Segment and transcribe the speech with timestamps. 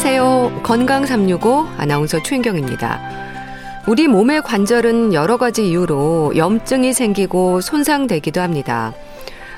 [0.00, 0.60] 안녕하세요.
[0.62, 3.00] 건강 365 아나운서 최인경입니다.
[3.88, 8.92] 우리 몸의 관절은 여러 가지 이유로 염증이 생기고 손상되기도 합니다.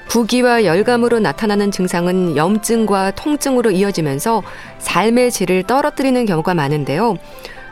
[0.09, 4.43] 부기와 열감으로 나타나는 증상은 염증과 통증으로 이어지면서
[4.79, 7.19] 삶의 질을 떨어뜨리는 경우가 많은데요.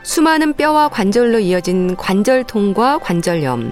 [0.03, 3.71] 수많은 뼈와 관절로 이어진 관절통과 관절염.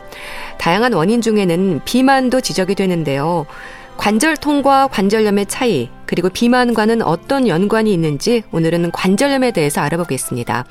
[0.57, 3.45] 다양한 원인 중에는 비만도 지적이 되는데요.
[3.97, 10.65] 관절통과 관절염의 차이, 그리고 비만과는 어떤 연관이 있는지 오늘은 관절염에 대해서 알아보겠습니다.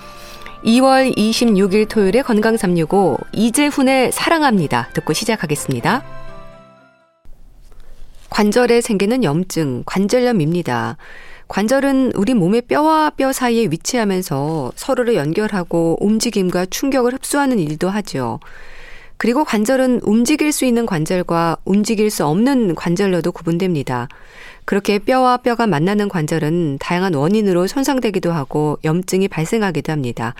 [0.64, 4.88] 2월 26일 토요일에 건강 365 이재훈의 사랑합니다.
[4.94, 6.02] 듣고 시작하겠습니다.
[8.30, 10.96] 관절에 생기는 염증, 관절염입니다.
[11.48, 18.40] 관절은 우리 몸의 뼈와 뼈 사이에 위치하면서 서로를 연결하고 움직임과 충격을 흡수하는 일도 하죠.
[19.16, 24.08] 그리고 관절은 움직일 수 있는 관절과 움직일 수 없는 관절로도 구분됩니다.
[24.66, 30.34] 그렇게 뼈와 뼈가 만나는 관절은 다양한 원인으로 손상되기도 하고 염증이 발생하기도 합니다.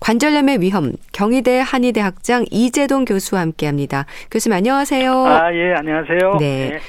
[0.00, 4.06] 관절염의 위험, 경희대 한의대 학장 이재동 교수와 함께 합니다.
[4.30, 5.26] 교수님 안녕하세요.
[5.26, 6.36] 아, 예, 안녕하세요.
[6.38, 6.70] 네.
[6.70, 6.80] 네.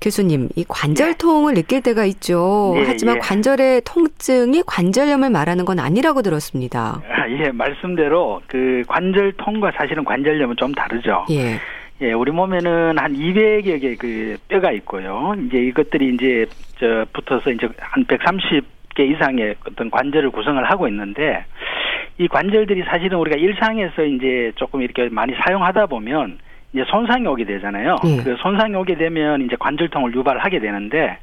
[0.00, 1.62] 교수님, 이 관절통을 네.
[1.62, 2.72] 느낄 때가 있죠.
[2.74, 3.18] 네, 하지만 예.
[3.20, 7.02] 관절의 통증이 관절염을 말하는 건 아니라고 들었습니다.
[7.08, 11.24] 아, 예, 말씀대로 그 관절통과 사실은 관절염은 좀 다르죠.
[11.30, 11.58] 예.
[12.02, 15.34] 예, 우리 몸에는 한 200여 개 그 뼈가 있고요.
[15.46, 16.46] 이제 이것들이 이제
[16.78, 21.44] 저 붙어서 이제 한 130개 이상의 어떤 관절을 구성을 하고 있는데
[22.18, 26.38] 이 관절들이 사실은 우리가 일상에서 이제 조금 이렇게 많이 사용하다 보면
[26.72, 27.96] 이제 손상이 오게 되잖아요.
[28.04, 28.22] 예.
[28.22, 31.18] 그 손상이 오게 되면 이제 관절통을 유발하게 되는데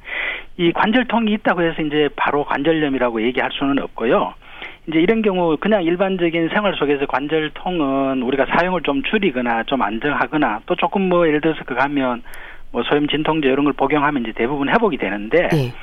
[0.57, 4.33] 이 관절통이 있다고 해서 이제 바로 관절염이라고 얘기할 수는 없고요.
[4.87, 10.75] 이제 이런 경우 그냥 일반적인 생활 속에서 관절통은 우리가 사용을 좀 줄이거나 좀 안정하거나 또
[10.75, 12.23] 조금 뭐 예를 들어서 그 가면
[12.71, 15.73] 뭐 소염 진통제 이런 걸 복용하면 이제 대부분 회복이 되는데 예.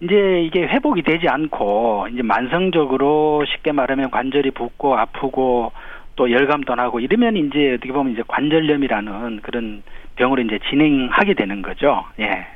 [0.00, 5.72] 이제 이게 회복이 되지 않고 이제 만성적으로 쉽게 말하면 관절이 붓고 아프고
[6.20, 9.82] 또 열감도 나고 이러면 이제 어떻게 보면 이제 관절염이라는 그런
[10.16, 12.04] 병으로 이제 진행하게 되는 거죠.
[12.18, 12.46] 예.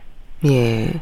[0.47, 1.01] 예.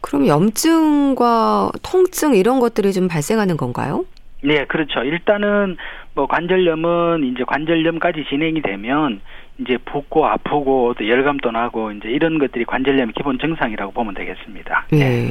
[0.00, 4.04] 그럼 염증과 통증 이런 것들이 좀 발생하는 건가요?
[4.42, 5.04] 네, 그렇죠.
[5.04, 5.76] 일단은
[6.14, 9.20] 뭐 관절염은 이제 관절염까지 진행이 되면
[9.58, 14.86] 이제 붓고 아프고 또 열감도 나고 이제 이런 것들이 관절염의 기본 증상이라고 보면 되겠습니다.
[14.90, 15.30] 네.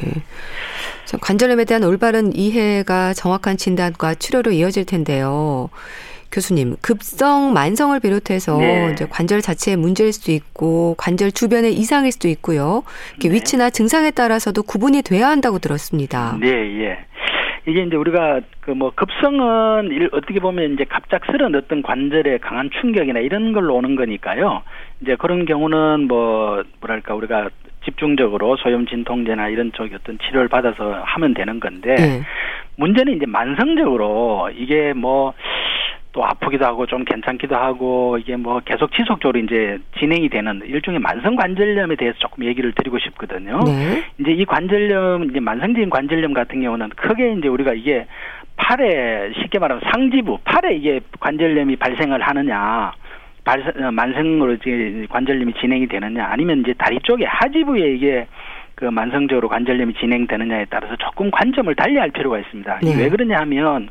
[1.20, 5.68] 관절염에 대한 올바른 이해가 정확한 진단과 치료로 이어질 텐데요.
[6.32, 8.90] 교수님, 급성, 만성을 비롯해서 네.
[8.92, 12.84] 이제 관절 자체에 문제일 수도 있고 관절 주변에 이상일 수도 있고요.
[13.20, 13.30] 네.
[13.30, 16.38] 위치나 증상에 따라서도 구분이 돼야 한다고 들었습니다.
[16.40, 16.98] 네, 예.
[17.70, 23.52] 이게 이제 우리가 그 뭐 급성은 어떻게 보면 이제 갑작스런 어떤 관절에 강한 충격이나 이런
[23.52, 24.62] 걸로 오는 거니까요.
[25.02, 27.50] 이제 그런 경우는 뭐 뭐랄까 우리가
[27.84, 32.22] 집중적으로 소염 진통제나 이런 쪽의 어떤 치료를 받아서 하면 되는 건데 네.
[32.76, 35.34] 문제는 이제 만성적으로 이게 뭐
[36.12, 41.36] 또 아프기도 하고 좀 괜찮기도 하고 이게 뭐 계속 지속적으로 이제 진행이 되는 일종의 만성
[41.36, 43.60] 관절염에 대해서 조금 얘기를 드리고 싶거든요.
[43.64, 44.02] 네.
[44.18, 48.06] 이제 이 관절염 이제 만성적인 관절염 같은 경우는 크게 이제 우리가 이게
[48.56, 52.92] 팔에 쉽게 말하면 상지부 팔에 이게 관절염이 발생을 하느냐
[53.44, 58.26] 발생 어, 만성으로 이제 관절염이 진행이 되느냐 아니면 이제 다리 쪽에 하지부에 이게
[58.74, 62.80] 그 만성적으로 관절염이 진행되느냐에 따라서 조금 관점을 달리할 필요가 있습니다.
[62.82, 62.96] 네.
[62.96, 63.90] 왜 그러냐 하면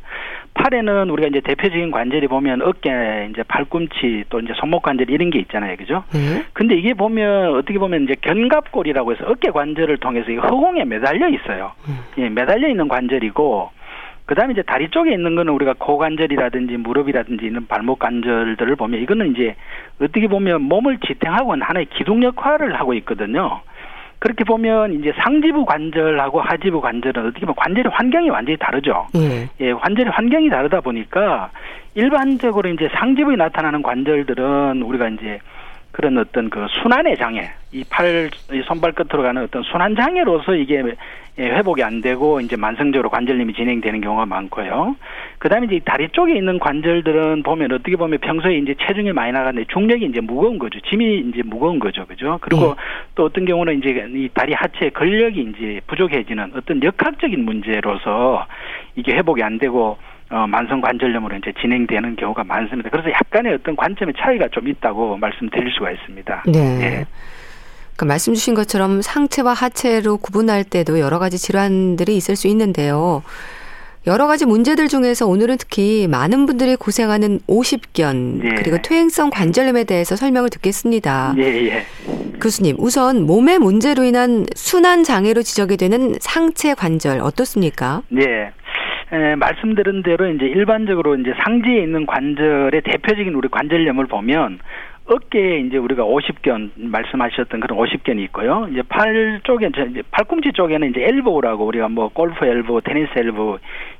[0.54, 5.40] 팔에는 우리가 이제 대표적인 관절이 보면 어깨, 이제 팔꿈치 또 이제 손목 관절 이런 게
[5.40, 6.04] 있잖아요, 그죠?
[6.14, 6.44] 네.
[6.54, 11.72] 근데 이게 보면 어떻게 보면 이제 견갑골이라고 해서 어깨 관절을 통해서 이 허공에 매달려 있어요.
[11.88, 12.00] 음.
[12.18, 13.72] 예, 매달려 있는 관절이고
[14.30, 19.56] 그다음에 이제 다리 쪽에 있는 거는 우리가 고관절이라든지 무릎이라든지 있는 발목 관절들을 보면 이거는 이제
[20.00, 23.62] 어떻게 보면 몸을 지탱하고 하나의 기둥 역할을 하고 있거든요.
[24.20, 29.08] 그렇게 보면 이제 상지부 관절하고 하지부 관절은 어떻게 보면 관절의 환경이 완전히 다르죠.
[29.16, 29.50] 예.
[29.62, 31.50] 예, 관절의 환경이 다르다 보니까
[31.96, 35.40] 일반적으로 이제 상지부에 나타나는 관절들은 우리가 이제
[35.92, 40.84] 그런 어떤 그 순환의 장애, 이 팔, 이 손발 끝으로 가는 어떤 순환 장애로서 이게
[41.44, 44.96] 회복이 안 되고 이제 만성적으로 관절염이 진행되는 경우가 많고요.
[45.38, 50.06] 그다음에 이제 다리 쪽에 있는 관절들은 보면 어떻게 보면 평소에 이제 체중이 많이 나가는데 중력이
[50.06, 50.80] 이제 무거운 거죠.
[50.82, 52.40] 짐이 이제 무거운 거죠, 그죠?
[52.42, 52.74] 그리고 네.
[53.16, 58.46] 또 어떤 경우는 이제 이 다리 하체 근력이 이제 부족해지는 어떤 역학적인 문제로서
[58.96, 59.98] 이게 회복이 안 되고
[60.32, 62.90] 어, 만성 관절염으로 이제 진행되는 경우가 많습니다.
[62.90, 66.44] 그래서 약간의 어떤 관점의 차이가 좀 있다고 말씀드릴 수가 있습니다.
[66.48, 66.60] 네.
[66.60, 67.06] 예.
[68.00, 73.24] 그 말씀 주신 것처럼 상체와 하체로 구분할 때도 여러 가지 질환들이 있을 수 있는데요.
[74.08, 78.50] 여러 가지 문제들 중에서 오늘은 특히 많은 분들이 고생하는 오십견 예.
[78.56, 81.34] 그리고 퇴행성 관절염에 대해서 설명을 듣겠습니다.
[81.40, 81.86] 예, 예.
[82.42, 88.04] 교수님, 우선 몸의 문제로 인한 순환 장애로 지적이 되는 상체 관절 어떻습니까?
[88.08, 88.54] 네.
[89.12, 94.60] 에, 말씀드린 대로 이제 일반적으로 이제 상지에 있는 관절의 대표적인 우리 관절염을 보면
[95.10, 98.68] 어깨에 이제 우리가 오십견 말씀하셨던 그런 오십견이 있고요.
[98.72, 103.58] 이제 팔 쪽에 이제 팔꿈치 쪽에는 이제 엘보라고 우리가 뭐 골프 엘보, 테니스 엘보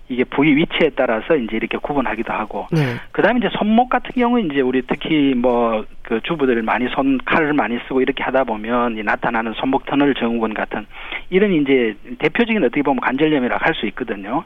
[0.10, 2.68] 이게 부위 위치에 따라서 이제 이렇게 구분하기도 하고.
[2.72, 2.82] 네.
[3.12, 7.78] 그다음에 이제 손목 같은 경우는 이제 우리 특히 뭐 그 주부들 많이 손 칼을 많이
[7.88, 10.88] 쓰고 이렇게 하다 보면 이 나타나는 손목 터널 증후군 같은
[11.30, 14.44] 이런 이제 대표적인 어떻게 보면 관절염이라고 할 수 있거든요.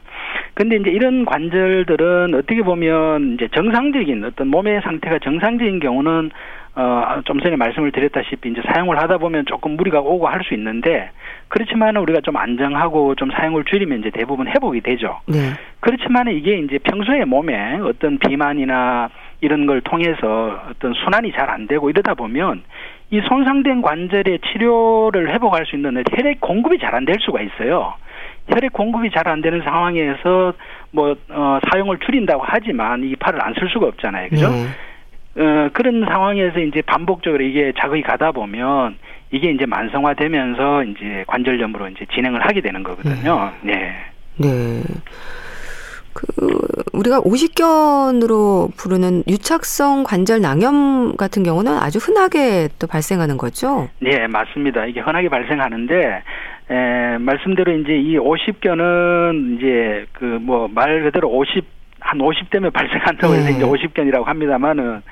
[0.52, 6.30] 근데 이제 이런 관절들은 어떻게 보면 이제 정상적인 어떤 몸의 상태가 정상적인 경우는
[6.76, 11.10] 어, 좀 전에 말씀을 드렸다시피 이제 사용을 하다 보면 조금 무리가 오고 할 수 있는데
[11.48, 15.20] 그렇지만 우리가 좀 안정하고 좀 사용을 줄이면 이제 대부분 회복이 되죠.
[15.26, 15.38] 네.
[15.80, 19.08] 그렇지만 이게 이제 평소에 몸에 어떤 비만이나
[19.40, 22.62] 이런 걸 통해서 어떤 순환이 잘 안 되고 이러다 보면
[23.10, 27.94] 이 손상된 관절의 치료를 회복할 수 있는 혈액 공급이 잘 안 될 수가 있어요.
[28.48, 30.52] 혈액 공급이 잘 안 되는 상황에서
[30.90, 34.50] 뭐 어, 사용을 줄인다고 하지만 이 팔을 안 쓸 수가 없잖아요, 그죠?
[34.50, 34.66] 네.
[35.36, 38.96] 어, 그런 상황에서 이제 반복적으로 이게 자극이 가다 보면
[39.30, 43.50] 이게 이제 만성화되면서 이제 관절염으로 이제 진행을 하게 되는 거거든요.
[43.62, 43.94] 네.
[44.36, 44.82] 네.
[46.12, 46.24] 그
[46.92, 53.88] 우리가 오십견으로 부르는 유착성 관절 낭염 같은 경우는 아주 흔하게 또 발생하는 거죠.
[53.98, 54.86] 네, 맞습니다.
[54.86, 56.22] 이게 흔하게 발생하는데
[56.70, 61.64] 에, 말씀대로 이제 이 50견은 이제 그 뭐 말 그대로 50
[62.14, 63.56] 한 50대면 발생한다고 해서 네.
[63.56, 65.02] 이제 50견이라고 합니다만은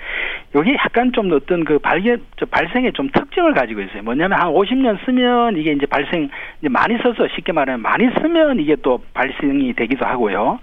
[0.55, 4.03] 여기 약간 좀 어떤 그 발견 저 발생의 좀 특징을 가지고 있어요.
[4.03, 6.29] 뭐냐면 한 50년 쓰면 이게 이제 발생
[6.61, 10.61] 이제 많이 써서 쉽게 말하면 많이 쓰면 이게 또 발생이 되기도 하고요.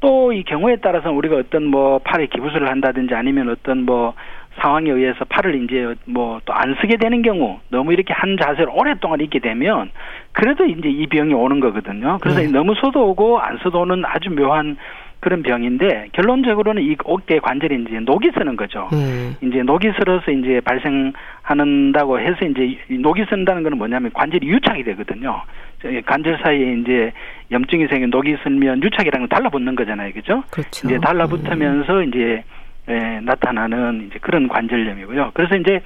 [0.00, 4.14] 또 이 경우에 따라서 우리가 어떤 뭐 팔에 기부술을 한다든지 아니면 어떤 뭐
[4.60, 9.20] 상황에 의해서 팔을 이제 뭐 또 안 쓰게 되는 경우 너무 이렇게 한 자세를 오랫동안
[9.20, 9.90] 있게 되면
[10.32, 12.18] 그래도 이제 이 병이 오는 거거든요.
[12.20, 12.48] 그래서 네.
[12.48, 14.76] 너무 써도 오고 안 써도 오는 아주 묘한
[15.20, 18.88] 그런 병인데 결론적으로는 이 어깨 관절이 이제 녹이 쓰는 거죠.
[18.92, 19.32] 네.
[19.42, 25.42] 이제 녹이 슬어서 이제 발생하는다고 해서 이제 이 녹이 쓴다는 거는 뭐냐면 관절이 유착이 되거든요.
[25.82, 27.12] 저 관절 사이에 이제
[27.50, 30.42] 염증이 생긴 녹이 슬면 유착이라는 건 달라붙는 거잖아요, 그죠?
[30.50, 30.86] 그렇죠.
[30.86, 32.44] 이제 달라붙으면서 이제
[32.88, 35.32] 에, 나타나는 이제 그런 관절염이고요.
[35.34, 35.80] 그래서 이제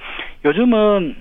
[0.45, 1.15] 요즘은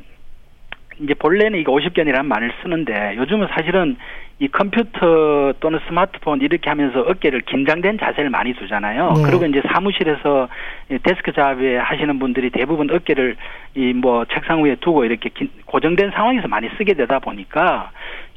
[1.03, 3.97] 이제 본래는 이거 50견이라는 말을 쓰는데 요즘은 사실은
[4.43, 9.13] 이 컴퓨터 또는 스마트폰 이렇게 하면서 어깨를 긴장된 자세를 많이 두잖아요.
[9.17, 9.23] 네.
[9.27, 10.49] 그리고 이제 사무실에서
[10.91, 13.37] 이 데스크 잡에 하시는 분들이 대부분 어깨를
[13.77, 17.91] 이 뭐 책상 위에 두고 이렇게 긴- 고정된 상황에서 많이 쓰게 되다 보니까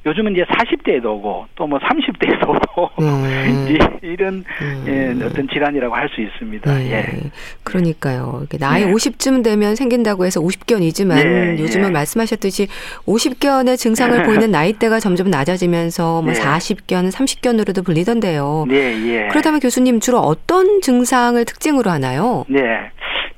[0.05, 3.79] 요즘은 이제 40대에도 오고 또 뭐 30대에도 오고 네.
[4.01, 4.85] 이런 음.
[4.87, 6.73] 예, 어떤 질환이라고 할 수 있습니다.
[6.77, 6.91] 네.
[6.91, 7.31] 예.
[7.63, 8.41] 그러니까요.
[8.43, 8.91] 이게 나이 네.
[8.91, 11.91] 50쯤 되면 생긴다고 해서 50견이지만 네, 요즘은 예.
[11.91, 12.67] 말씀하셨듯이
[13.07, 16.39] 50견의 증상을 보이는 나이대가 점점 낮아지면서 뭐 네.
[16.39, 18.65] 40견, 30견으로도 불리던데요.
[18.67, 18.75] 네,
[19.07, 19.27] 예.
[19.29, 22.43] 그렇다면 교수님 주로 어떤 증상을 특징으로 하나요?
[22.49, 22.59] 네.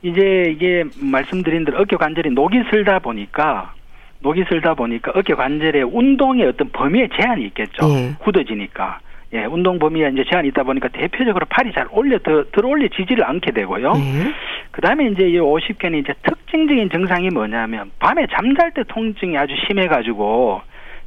[0.02, 3.74] 이제 이게 말씀드린 대로 어깨 관절이 녹이 슬다 보니까
[4.20, 7.88] 녹이 슬다 보니까 어깨 관절의 운동의 어떤 범위에 제한이 있겠죠.
[7.90, 8.16] 예.
[8.20, 9.00] 굳어지니까.
[9.34, 13.52] 예, 운동 범위에 이제 제한이 있다 보니까 대표적으로 팔이 잘 올려 더, 들어 올려지지를 않게
[13.52, 13.94] 되고요.
[13.94, 14.34] 네.
[14.72, 20.62] 그다음에 이제 이 50견이 이제 특징적인 증상이 뭐냐면 밤에 잠잘 때 통증이 아주 심해 가지고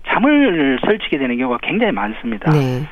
[0.06, 2.50] 잠을 설치게 되는 경우가 굉장히 많습니다.
[2.50, 2.82] 네.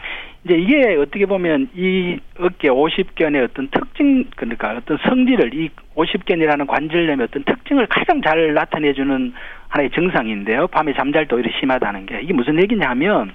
[0.46, 7.26] 이제 이게 어떻게 보면 이 어깨 50견의 어떤 특징 그러니까 어떤 성질을 이 50견이라는 관절염의
[7.28, 9.34] 어떤 특징을 가장 잘 나타내주는
[9.68, 10.68] 하나의 증상인데요.
[10.68, 13.32] 밤에 잠잘 때 오히려 심하다는 게 이게 무슨 얘기냐 하면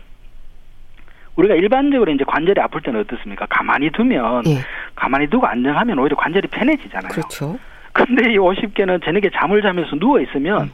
[1.36, 3.46] 우리가 일반적으로 이제 관절이 아플 때는 어떻습니까?
[3.50, 4.60] 가만히 두면 예.
[4.96, 7.12] 가만히 두고 안정하면 오히려 관절이 편해지잖아요.
[7.12, 7.60] 그렇죠.
[7.92, 10.72] 근데 이 50개는 저녁에 잠을 자면서 누워 있으면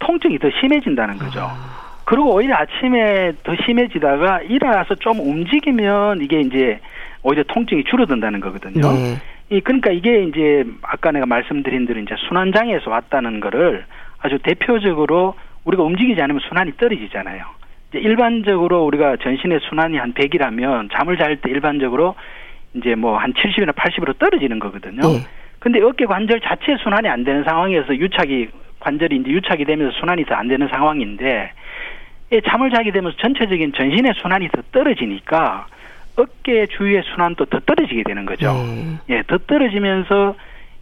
[0.00, 1.42] 통증이 더 심해진다는 거죠.
[1.42, 6.78] 아, 그리고 오히려 아침에 더 심해지다가 일어나서 좀 움직이면 이게 이제
[7.22, 8.80] 오히려 통증이 줄어든다는 거거든요.
[8.80, 9.16] 네.
[9.50, 13.84] 이 그러니까 이게 이제 아까 내가 말씀드린 대로 이제 순환 장애에서 왔다는 거를
[14.20, 15.34] 아주 대표적으로
[15.64, 17.44] 우리가 움직이지 않으면 순환이 떨어지잖아요.
[17.90, 22.14] 이제 일반적으로 우리가 전신의 순환이 한 100이라면 잠을 잘 때 일반적으로
[22.74, 25.00] 이제 뭐 한 70이나 80으로 떨어지는 거거든요.
[25.08, 25.26] 예.
[25.58, 28.46] 근데 어깨 관절 자체 순환이 안 되는 상황에서 유착이
[28.78, 31.55] 관절이 이제 유착이 되면서 순환이 더안 되는 상황인데 이
[32.44, 35.66] 잠을 자게 되면서 전체적인 전신의 순환이 더 떨어지니까
[36.16, 38.52] 어깨 주위의 순환도 더 떨어지게 되는 거죠.
[38.52, 38.98] 네.
[39.10, 40.34] 예, 더 떨어지면서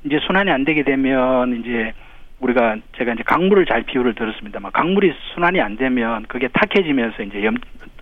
[0.05, 1.93] 이제 순환이 안 되게 되면 이제
[2.41, 7.55] 우리가 제가 이제 강물을 잘 비유를 들었습니다만 강물이 순환이 안 되면 그게 탁해지면서 이제 염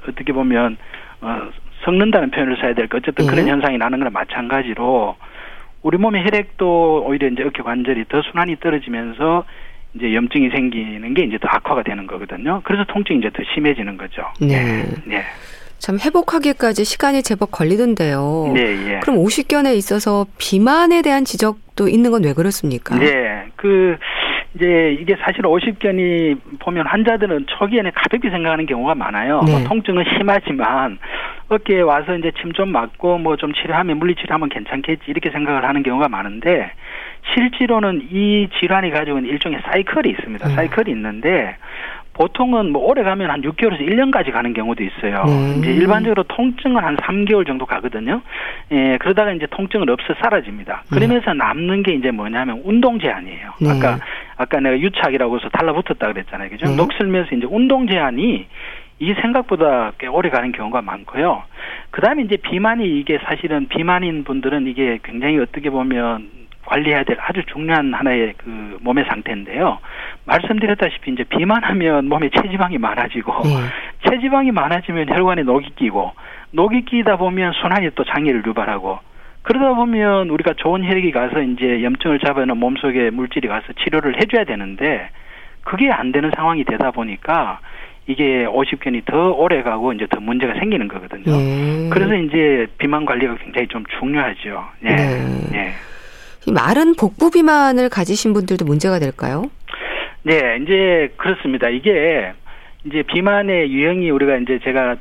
[0.08, 0.76] 어떻게 보면
[1.20, 1.48] 어
[1.84, 3.30] 섞는다는 표현을 써야 될까 어쨌든 예.
[3.30, 5.16] 그런 현상이 나는 거랑 마찬가지로
[5.82, 9.44] 우리 몸의 혈액도 오히려 이제 어깨 관절이 더 순환이 떨어지면서
[9.94, 12.60] 이제 염증이 생기는 게 이제 더 악화가 되는 거거든요.
[12.64, 14.22] 그래서 통증이 이제 더 심해지는 거죠.
[14.40, 14.84] 네.
[15.04, 15.22] 네.
[15.78, 18.52] 참 회복하기까지 시간이 제법 걸리던데요.
[18.54, 18.60] 네,
[18.94, 19.00] 예.
[19.00, 22.96] 그럼 오십견에 있어서 비만에 대한 지적도 있는 건 왜 그렇습니까?
[22.96, 23.46] 네.
[23.56, 23.96] 그
[24.54, 29.40] 이제 이게 사실 오십견이 보면 환자들은 초기에는 가볍게 생각하는 경우가 많아요.
[29.44, 29.52] 네.
[29.52, 30.98] 뭐 통증은 심하지만
[31.48, 36.08] 어깨에 와서 이제 침 좀 맞고 뭐 좀 치료하면 물리치료하면 괜찮겠지 이렇게 생각을 하는 경우가
[36.08, 36.70] 많은데
[37.34, 40.48] 실제로는 이 질환이 가지고 있는 일종의 사이클이 있습니다.
[40.48, 40.54] 음.
[40.54, 41.56] 사이클이 있는데
[42.14, 45.24] 보통은 뭐 오래 가면 한 6개월에서 1년까지 가는 경우도 있어요.
[45.24, 45.58] 네.
[45.58, 48.20] 이제 일반적으로 통증은 한 3개월 정도 가거든요.
[48.70, 50.84] 예, 그러다가 이제 통증은 없어 사라집니다.
[50.90, 53.52] 그러면서 남는 게 이제 뭐냐면 운동 제한이에요.
[53.60, 53.70] 네.
[53.70, 53.98] 아까
[54.36, 56.50] 아까 내가 유착이라고 해서 달라붙었다 그랬잖아요.
[56.50, 56.66] 그죠?
[56.66, 56.76] 네.
[56.76, 58.46] 녹슬면서 이제 운동 제한이
[58.98, 61.42] 이 생각보다 꽤 오래 가는 경우가 많고요.
[61.90, 66.41] 그 다음에 이제 비만이 이게 사실은 비만인 분들은 이게 굉장히 어떻게 보면
[66.72, 69.78] 관리해야 될 아주 중요한 하나의 그 몸의 상태인데요.
[70.24, 74.10] 말씀드렸다시피 이제 비만하면 몸에 체지방이 많아지고 네.
[74.10, 76.12] 체지방이 많아지면 혈관에 녹이 끼고
[76.52, 78.98] 녹이 끼다 보면 순환이 또 장애를 유발하고
[79.42, 85.10] 그러다 보면 우리가 좋은 혈액이 가서 이제 염증을 잡아놓은 몸속에 물질이 가서 치료를 해줘야 되는데
[85.64, 87.60] 그게 안 되는 상황이 되다 보니까
[88.06, 91.36] 이게 50견이 더 오래 가고 이제 더 문제가 생기는 거거든요.
[91.36, 91.88] 네.
[91.90, 94.64] 그래서 이제 비만 관리가 굉장히 좀 중요하죠.
[94.84, 94.88] 예.
[94.88, 95.50] 네.
[95.54, 95.91] 예.
[96.46, 99.50] 이 마른 복부 비만을 가지신 분들도 문제가 될까요?
[100.22, 101.68] 네, 이제 그렇습니다.
[101.68, 102.32] 이게
[102.84, 104.96] 이제 비만의 유형이 우리가 이제 제가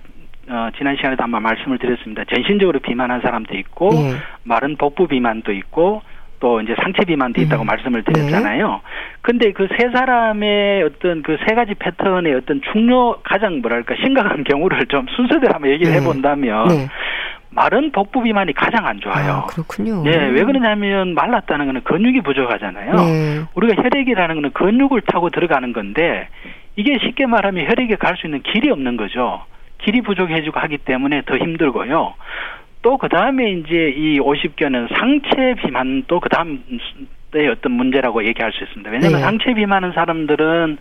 [0.49, 2.23] 어, 지난 시간에도 한번 말씀을 드렸습니다.
[2.25, 4.15] 전신적으로 비만한 사람도 있고 예.
[4.43, 6.01] 마른 복부 비만도 있고
[6.41, 7.67] 또 이제 상체 비만도 있다고 음.
[7.67, 8.81] 말씀을 드렸잖아요.
[9.21, 14.85] 근데 그 세 사람의 어떤 그 세 가지 패턴의 어떤 중요 가장 뭐랄까 심각한 경우를
[14.87, 15.99] 좀 순서대로 한번 얘기를 네.
[15.99, 16.87] 해본다면 네.
[17.51, 19.31] 마른 복부 비만이 가장 안 좋아요.
[19.31, 20.03] 아, 그렇군요.
[20.03, 22.95] 네, 왜 그러냐면 말랐다는 거는 근육이 부족하잖아요.
[22.95, 23.41] 네.
[23.55, 26.27] 우리가 혈액이라는 거는 근육을 타고 들어가는 건데
[26.75, 29.43] 이게 쉽게 말하면 혈액에 갈 수 있는 길이 없는 거죠.
[29.83, 32.13] 길이 부족해지고 하기 때문에 더 힘들고요.
[32.81, 36.59] 또 그 다음에 이제 이 50견은 상체 비만도 그 다음의
[37.51, 38.89] 어떤 문제라고 얘기할 수 있습니다.
[38.89, 39.23] 왜냐하면 네.
[39.23, 40.77] 상체 비만한 사람들은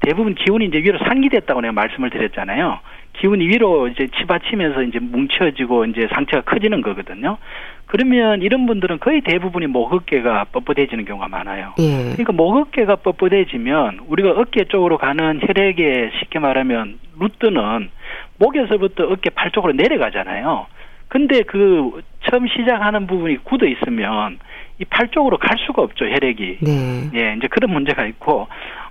[0.00, 2.80] 대부분 기운이 이제 위로 상기됐다고 내가 말씀을 드렸잖아요.
[3.14, 7.38] 기운이 위로 이제 치받치면서 이제 뭉쳐지고 이제 상체가 커지는 거거든요.
[7.86, 11.72] 그러면 이런 분들은 거의 대부분이 목 어깨가 뻣뻣해지는 경우가 많아요.
[11.78, 12.02] 예.
[12.12, 17.90] 그러니까 목 어깨가 뻣뻣해지면 우리가 어깨 쪽으로 가는 혈액에 쉽게 말하면 루트는
[18.38, 20.66] 목에서부터 어깨 팔 쪽으로 내려가잖아요.
[21.08, 24.38] 근데 그 처음 시작하는 부분이 굳어 있으면
[24.78, 26.58] 이 팔 쪽으로 갈 수가 없죠 혈액이.
[26.60, 27.10] 네.
[27.14, 28.46] 예, 이제 그런 문제가 있고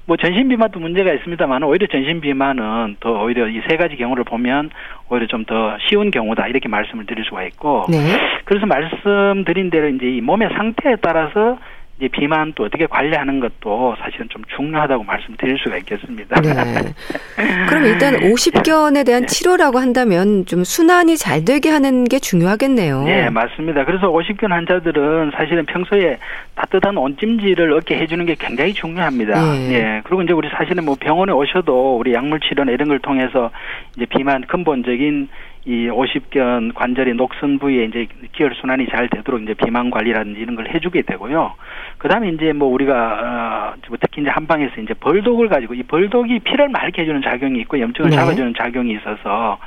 [0.07, 4.71] 뭐 전신 비만도 문제가 있습니다만 오히려 전신 비만은 더 오히려 이 세 가지 경우를 보면
[5.09, 7.97] 오히려 좀 더 쉬운 경우다 이렇게 말씀을 드릴 수가 있고 네.
[8.45, 11.59] 그래서 말씀드린 대로 이제 이 몸의 상태에 따라서
[11.97, 16.41] 이제 비만 또 어떻게 관리하는 것도 사실은 좀 중요하다고 말씀드릴 수가 있겠습니다.
[16.41, 16.51] 네.
[17.69, 23.03] 그럼 일단 오십견에 대한 치료라고 한다면 좀 순환이 잘 되게 하는 게 중요하겠네요.
[23.03, 23.85] 네, 맞습니다.
[23.85, 26.17] 그래서 오십견 환자들은 사실은 평소에
[26.55, 29.55] 따뜻한 온찜질을 얻게 해주는 게 굉장히 중요합니다.
[29.55, 29.73] 예.
[29.73, 30.01] 예.
[30.03, 33.51] 그리고 이제 우리 사실은 뭐 병원에 오셔도 우리 약물 치료나 이런 걸 통해서
[33.95, 35.29] 이제 비만 근본적인
[35.67, 40.69] 이 오십견 관절의 녹슨 부위에 이제 기혈 순환이 잘 되도록 이제 비만 관리라든지 이런 걸
[40.69, 41.53] 해주게 되고요.
[41.97, 46.69] 그다음에 이제 뭐 우리가 어, 뭐 특히 이제 한방에서 이제 벌독을 가지고 이 벌독이 피를
[46.69, 48.15] 맑게 해주는 작용이 있고 염증을 네.
[48.15, 49.57] 잡아주는 작용이 있어서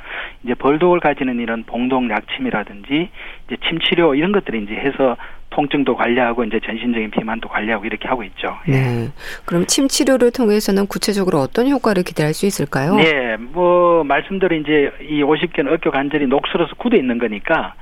[0.43, 3.09] 이제 벌독을 가지는 이런 봉독 약침이라든지
[3.47, 5.17] 이제 침 치료 이런 것들이 이제 해서
[5.59, 8.55] 통증도 관리하고 이제 전신적인 비만도 관리하고 이렇게 하고 있죠.
[8.69, 8.71] 예.
[8.71, 9.09] 네.
[9.45, 12.95] 그럼 침 치료를 통해서는 구체적으로 어떤 효과를 기대할 수 있을까요?
[12.95, 17.73] 네, 뭐 말씀대로 이제 이 50견 어깨 관절이 녹슬어서 굳어 있는 거니까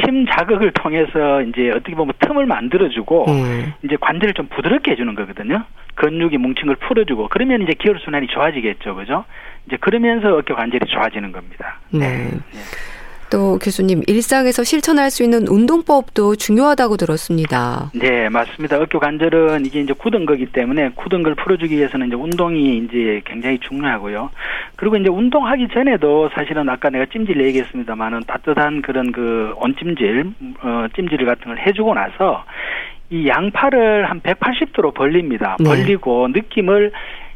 [0.00, 3.74] 침 자극을 통해서 이제 어떻게 보면 틈을 만들어주고 네.
[3.84, 5.62] 이제 관절을 좀 부드럽게 해주는 거거든요.
[5.94, 9.24] 근육이 뭉친 걸 풀어주고 그러면 이제 기혈 순환이 좋아지겠죠, 그죠?
[9.66, 11.78] 이제 그러면서 어깨 관절이 좋아지는 겁니다.
[11.92, 12.30] 네.
[13.30, 17.90] 또 교수님 일상에서 실천할 수 있는 운동법도 중요하다고 들었습니다.
[17.94, 18.78] 네, 맞습니다.
[18.78, 23.58] 어깨 관절은 이게 이제 굳은 거기 때문에 굳은 걸 풀어주기 위해서는 이제 운동이 이제 굉장히
[23.60, 24.30] 중요하고요.
[24.76, 30.32] 그리고 이제 운동하기 전에도 사실은 아까 내가 찜질 얘기했습니다만은 따뜻한 그런 그 온찜질,
[30.62, 32.44] 어, 찜질 같은 걸 해주고 나서
[33.10, 35.56] 이 양팔을 한 180도로 벌립니다.
[35.60, 35.68] 네.
[35.68, 36.92] 벌리고 느낌을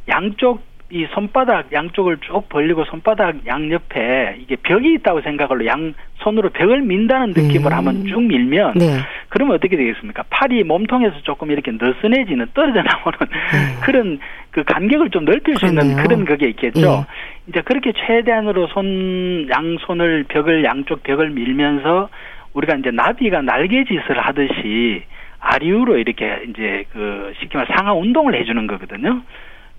[0.08, 6.50] 양쪽 이 손바닥 양쪽을 쭉 벌리고 손바닥 양 옆에 이게 벽이 있다고 생각을 양 손으로
[6.50, 7.76] 벽을 민다는 느낌을 음.
[7.76, 8.98] 한번 쭉 밀면 네.
[9.30, 10.24] 그러면 어떻게 되겠습니까?
[10.28, 13.80] 팔이 몸통에서 조금 이렇게 느슨해지는 떨어져 나오는 네.
[13.82, 14.18] 그런
[14.50, 16.02] 그 간격을 좀 넓힐 수 있는 그러네요.
[16.02, 17.06] 그런 그게 있겠죠.
[17.48, 22.08] 이제 그렇게 최대한으로 손 양손을 벽을 양쪽 벽을 밀면서
[22.52, 25.02] 우리가 이제 나비가 날개짓을 하듯이
[25.40, 29.22] 아리우로 이렇게 이제 그 쉽게 말 상하 운동을 해주는 거거든요.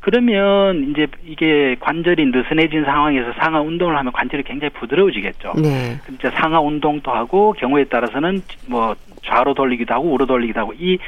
[0.06, 5.54] 그러면 이제 이게 관절이 느슨해진 상황에서 상하 운동을 하면 관절이 굉장히 부드러워지겠죠.
[5.56, 5.98] 네.
[6.06, 11.00] 진짜 상하 운동도 하고 경우에 따라서는 뭐 좌로 돌리기도 하고 우로 돌리기도 하고 이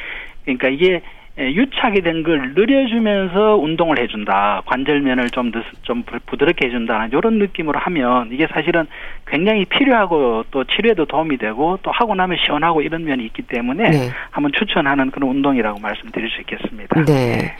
[0.45, 1.01] 그러니까 이게
[1.37, 4.63] 유착이 된걸 느려주면서 운동을 해준다.
[4.65, 5.51] 관절면을 좀,
[5.83, 7.05] 좀 부드럽게 해준다.
[7.11, 8.87] 이런 느낌으로 하면 이게 사실은
[9.27, 14.09] 굉장히 필요하고 또 치료에도 도움이 되고 또 하고 나면 시원하고 이런 면이 있기 때문에 네.
[14.31, 17.05] 한번 추천하는 그런 운동이라고 말씀드릴 수 있겠습니다.
[17.05, 17.13] 네.
[17.13, 17.55] 네.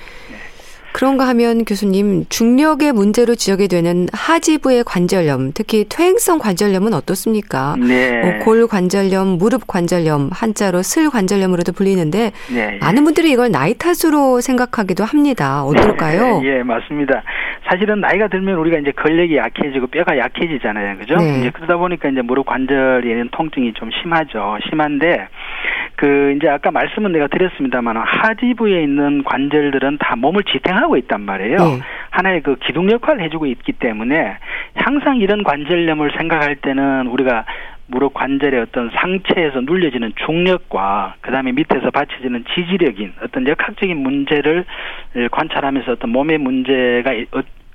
[0.98, 7.76] 그런가 하면 교수님 중력의 문제로 지적이 되는 하지부의 관절염, 특히 퇴행성 관절염은 어떻습니까?
[7.78, 8.20] 네.
[8.20, 12.80] 뭐골 관절염, 무릎 관절염, 한자로 슬 관절염으로도 불리는데 네.
[12.82, 15.64] 많은 분들이 이걸 나이 탓으로 생각하기도 합니다.
[15.66, 16.40] 어떨까요?
[16.42, 16.48] 네.
[16.48, 17.22] 예, 맞습니다.
[17.70, 20.98] 사실은 나이가 들면 우리가 이제 근력이 약해지고 뼈가 약해지잖아요.
[20.98, 21.16] 그죠?
[21.18, 21.42] 네.
[21.42, 24.58] 이제 그러다 보니까 이제 무릎 관절에는 통증이 좀 심하죠.
[24.68, 25.28] 심한데
[25.98, 31.58] 그 이제 아까 말씀은 내가 드렸습니다만 하지부에 있는 관절들은 다 몸을 지탱하고 있단 말이에요.
[31.58, 31.80] 네.
[32.12, 34.38] 하나의 그 기둥 역할을 해주고 있기 때문에
[34.76, 37.46] 항상 이런 관절염을 생각할 때는 우리가
[37.88, 44.66] 무릎 관절의 어떤 상체에서 눌려지는 중력과 그다음에 밑에서 받쳐지는 지지력인 어떤 역학적인 문제를
[45.32, 47.12] 관찰하면서 어떤 몸의 문제가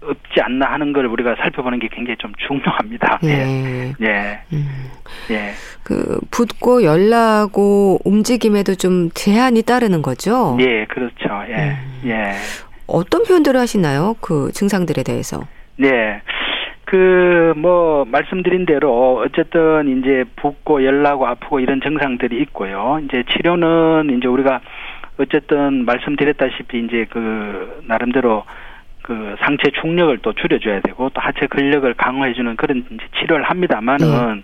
[0.04, 3.20] 없지 않나 하는 걸 우리가 살펴보는 게 굉장히 좀 중요합니다.
[3.24, 3.28] 예.
[3.28, 3.94] 예.
[4.00, 4.40] 예.
[4.52, 4.66] 음.
[5.30, 5.52] 예.
[5.84, 10.56] 그 붓고 열나고 움직임에도 좀 제한이 따르는 거죠?
[10.60, 11.28] 예, 그렇죠.
[11.48, 11.54] 예.
[11.54, 12.02] 음.
[12.06, 12.32] 예.
[12.86, 14.16] 어떤 표현들을 하시나요?
[14.20, 15.46] 그 증상들에 대해서?
[15.76, 16.20] 네.
[16.84, 23.00] 그, 뭐, 말씀드린 대로, 어쨌든, 이제, 붓고, 열나고, 아프고, 이런 증상들이 있고요.
[23.04, 24.60] 이제, 치료는, 이제, 우리가,
[25.18, 28.44] 어쨌든, 말씀드렸다시피, 이제, 그, 나름대로,
[29.02, 32.84] 그 상체 중력을 또 줄여줘야 되고 또 하체 근력을 강화해주는 그런
[33.18, 34.42] 치료를 합니다만은 네.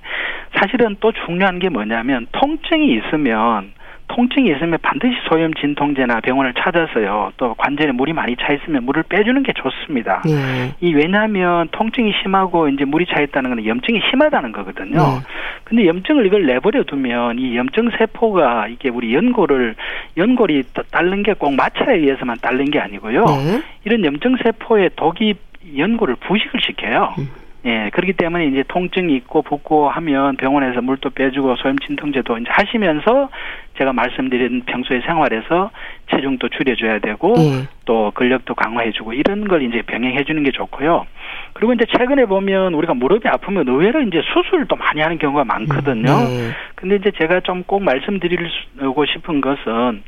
[0.58, 3.72] 사실은 또 중요한 게 뭐냐면 통증이 있으면
[4.08, 7.32] 통증이 있으면 반드시 소염 진통제나 병원을 찾아서요.
[7.36, 10.22] 또 관절에 물이 많이 차 있으면 물을 빼주는 게 좋습니다.
[10.24, 10.74] 네.
[10.80, 14.98] 이 왜냐하면 통증이 심하고 이제 물이 차 있다는 건 염증이 심하다는 거거든요.
[14.98, 15.20] 네.
[15.64, 19.74] 근데 염증을 이걸 내버려 두면 이 염증 세포가 이게 우리 연골을
[20.16, 23.24] 연골이 딸는 게꼭 마찰에 의해서만 딸는 게 아니고요.
[23.24, 23.62] 네.
[23.84, 25.34] 이런 염증 세포의 독이
[25.76, 27.14] 연골을 부식을 시켜요.
[27.18, 27.28] 음.
[27.64, 33.28] 예, 그렇기 때문에 이제 통증이 있고 붓고 하면 병원에서 물도 빼주고 소염 진통제도 이제 하시면서
[33.76, 35.70] 제가 말씀드린 평소의 생활에서
[36.10, 37.68] 체중도 줄여줘야 되고 예.
[37.84, 41.06] 또 근력도 강화해주고 이런 걸 이제 병행해주는 게 좋고요.
[41.52, 46.10] 그리고 이제 최근에 보면 우리가 무릎이 아프면 의외로 이제 수술도 많이 하는 경우가 많거든요.
[46.10, 46.50] 예.
[46.74, 50.02] 근데 이제 제가 좀 꼭 말씀드리고 싶은 것은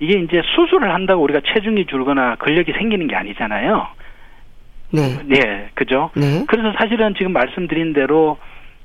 [0.00, 3.86] 이게 이제 수술을 한다고 우리가 체중이 줄거나 근력이 생기는 게 아니잖아요.
[4.90, 5.18] 네.
[5.26, 6.10] 네, 그죠?
[6.16, 6.44] 네.
[6.48, 8.38] 그래서 사실은 지금 말씀드린 대로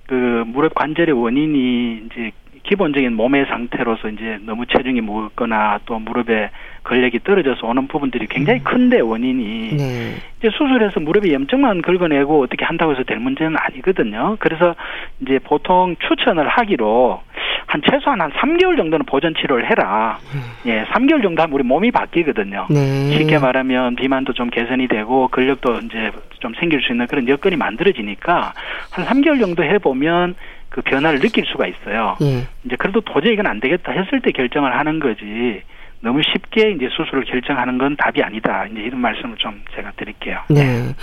[0.08, 2.32] 그 무릎 관절의 원인이 이제
[2.74, 6.50] 기본적인 몸의 상태로서 이제 너무 체중이 무겁거나 또 무릎에
[6.82, 8.64] 근력이 떨어져서 오는 부분들이 굉장히 음.
[8.64, 10.16] 큰데 원인이 네.
[10.40, 14.38] 이제 수술해서 무릎에 염증만 긁어내고 어떻게 한다고 해서 될 문제는 아니거든요.
[14.40, 14.76] 그래서
[15.22, 17.22] 이제 보통 추천을 하기로
[17.68, 20.18] 한 최소한 한 3개월 정도는 보전 치료를 해라.
[20.34, 20.42] 음.
[20.66, 22.68] 예, 3개월 정도 하면 우리 몸이 바뀌거든요.
[22.70, 23.18] 네.
[23.18, 28.54] 쉽게 말하면 비만도 좀 개선이 되고 근력도 이제 좀 생길 수 있는 그런 여건이 만들어지니까
[28.92, 30.36] 한 3개월 정도 해 보면
[30.74, 32.18] 그 변화를 느낄 수가 있어요.
[32.22, 32.48] 예.
[32.66, 35.62] 이제 그래도 도저히 이건 안 되겠다 했을 때 결정을 하는 거지.
[36.02, 38.66] 너무 쉽게 이제 수술을 결정하는 건 답이 아니다.
[38.66, 40.40] 이제 이런 말씀을 좀 제가 드릴게요.
[40.50, 40.94] 네.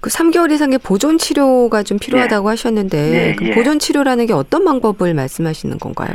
[0.00, 2.52] 그 3개월 이상의 보존 치료가 좀 필요하다고 네.
[2.52, 3.50] 하셨는데 네, 그 예.
[3.50, 6.08] 보존 치료라는 게 어떤 방법을 말씀하시는 건가요?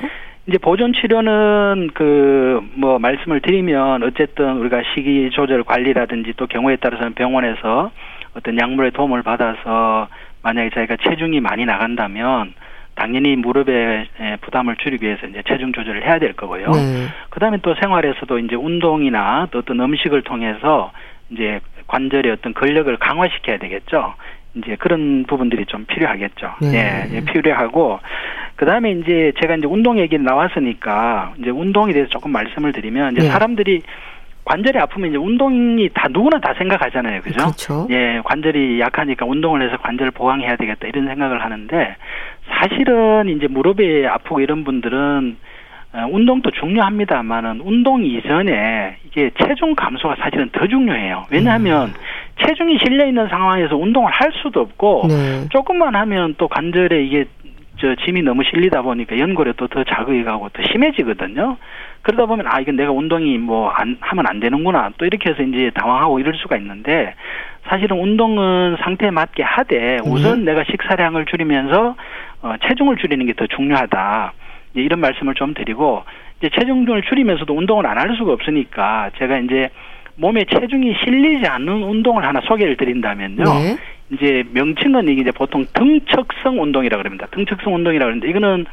[0.47, 7.13] 이제 보존 치료는 그 뭐 말씀을 드리면 어쨌든 우리가 식이 조절 관리라든지 또 경우에 따라서는
[7.13, 7.91] 병원에서
[8.35, 10.07] 어떤 약물의 도움을 받아서
[10.43, 12.53] 만약에 자기가 체중이 많이 나간다면
[12.95, 14.07] 당연히 무릎의
[14.41, 16.71] 부담을 줄이기 위해서 이제 체중 조절을 해야 될 거고요.
[16.71, 17.07] 네.
[17.29, 20.91] 그다음에 또 생활에서도 이제 운동이나 또 어떤 음식을 통해서
[21.29, 24.15] 이제 관절의 어떤 근력을 강화시켜야 되겠죠.
[24.55, 26.55] 이제 그런 부분들이 좀 필요하겠죠.
[26.61, 27.07] 네.
[27.11, 27.99] 예, 예 필요하고
[28.55, 33.29] 그다음에 이제 제가 이제 운동 얘기 나왔으니까 이제 운동에 대해서 조금 말씀을 드리면 이제 네.
[33.29, 33.81] 사람들이
[34.45, 37.21] 관절이 아프면 이제 운동이 다 누구나 다 생각하잖아요.
[37.21, 37.37] 그죠?
[37.39, 37.87] 그렇죠.
[37.89, 41.95] 예, 관절이 약하니까 운동을 해서 관절을 보강해야 되겠다 이런 생각을 하는데
[42.47, 45.37] 사실은 이제 무릎이 아프고 이런 분들은
[45.93, 51.25] 어, 운동도 중요합니다만은 운동 이전에 이게 체중 감소가 사실은 더 중요해요.
[51.31, 51.93] 왜냐하면 음.
[52.45, 55.47] 체중이 실려 있는 상황에서 운동을 할 수도 없고 네.
[55.49, 57.25] 조금만 하면 또 관절에 이게
[57.79, 61.57] 저 짐이 너무 실리다 보니까 연골에 또 더 자극이 가고 더 심해지거든요.
[62.05, 65.71] 그러다 보면 아 이건 내가 운동이 뭐 안 하면 안 되는구나 또 이렇게 해서 이제
[65.73, 67.15] 당황하고 이럴 수가 있는데
[67.67, 70.51] 사실은 운동은 상태에 맞게 하되 우선 네.
[70.51, 71.95] 내가 식사량을 줄이면서
[72.43, 74.33] 어, 체중을 줄이는 게 더 중요하다.
[74.75, 76.03] 이런 말씀을 좀 드리고
[76.39, 79.69] 이제 체중을 줄이면서도 운동을 안 할 수가 없으니까 제가 이제
[80.17, 83.43] 몸에 체중이 실리지 않는 운동을 하나 소개를 드린다면요.
[83.43, 83.77] 네.
[84.11, 87.25] 이제 명칭은 이게 이제 보통 등척성 운동이라고 그럽니다.
[87.31, 88.65] 등척성 운동이라고 그러는데 이거는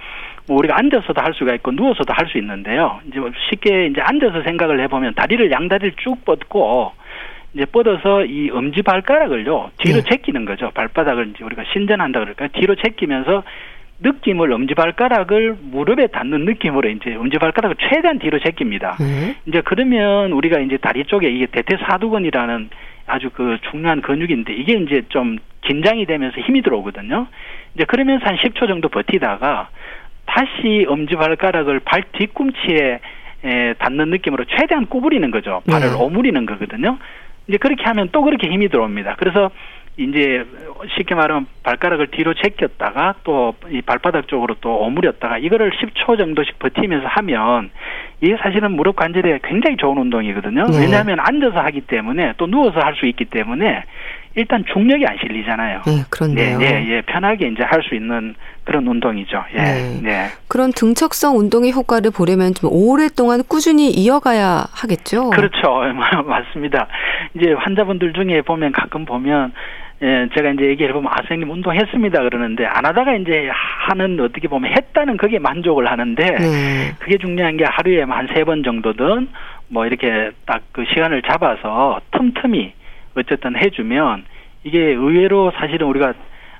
[0.46, 3.00] 뭐 우리가 앉아서도 할 수가 있고 누워서도 할 수 있는데요.
[3.09, 6.92] 이제 뭐 쉽게 이제 앉아서 생각을 해보면 다리를 양다리를 쭉 뻗고
[7.55, 10.02] 이제 뻗어서 이 엄지 발가락을요 뒤로 네.
[10.09, 10.70] 제끼는 거죠.
[10.72, 12.48] 발바닥을 이제 우리가 신전한다 그럴까요?
[12.55, 13.42] 뒤로 제끼면서
[14.00, 18.96] 느낌을 엄지 발가락을 무릎에 닿는 느낌으로 이제 엄지 발가락을 최대한 뒤로 제낍니다.
[18.98, 19.37] 네.
[19.46, 22.70] 이제 그러면 우리가 이제 다리 쪽에 이게 대퇴사두근이라는
[23.07, 27.26] 아주 그 중요한 근육인데 이게 이제 좀 긴장이 되면서 힘이 들어오거든요.
[27.74, 29.68] 이제 그러면서 한 10초 정도 버티다가
[30.33, 33.01] 다시 엄지발가락을 발 뒤꿈치에
[33.45, 35.61] 에, 닿는 느낌으로 최대한 구부리는 거죠.
[35.68, 35.95] 발을 네.
[35.95, 36.97] 오므리는 거거든요.
[37.49, 39.16] 이제 그렇게 하면 또 그렇게 힘이 들어옵니다.
[39.18, 39.51] 그래서
[39.99, 40.47] 이제
[40.97, 47.07] 쉽게 말하면 발가락을 뒤로 제꼈다가 또 이 발바닥 쪽으로 또 오므렸다가 이거를 10초 정도씩 버티면서
[47.09, 47.71] 하면
[48.21, 50.64] 이게 사실은 무릎 관절에 굉장히 좋은 운동이거든요.
[50.66, 50.79] 네.
[50.81, 53.85] 왜냐하면 앉아서 하기 때문에 또 누워서 할 수 있기 때문에
[54.35, 55.83] 일단 중력이 안 실리잖아요.
[55.87, 56.59] 네, 그런데요.
[56.59, 59.44] 네, 네, 예, 편하게 이제 할 수 있는 그런 운동이죠.
[59.55, 60.01] 예, 네.
[60.03, 60.27] 네.
[60.48, 65.31] 그런 등척성 운동의 효과를 보려면 좀 오랫동안 꾸준히 이어가야 하겠죠.
[65.31, 65.81] 그렇죠,
[66.27, 66.87] 맞습니다.
[67.35, 69.53] 이제 환자분들 중에 보면 가끔 보면
[70.03, 74.72] 예, 제가 이제 얘기해 보면 아 선생님 운동했습니다 그러는데 안 하다가 이제 하는 어떻게 보면
[74.77, 76.92] 했다는 그게 만족을 하는데 네.
[76.98, 79.29] 그게 중요한 게 하루에 한 세 번 정도든
[79.68, 82.72] 뭐 이렇게 딱 그 시간을 잡아서 틈틈이
[83.16, 84.25] 어쨌든 해주면
[84.64, 86.14] 이게 의외로 사실은 우리가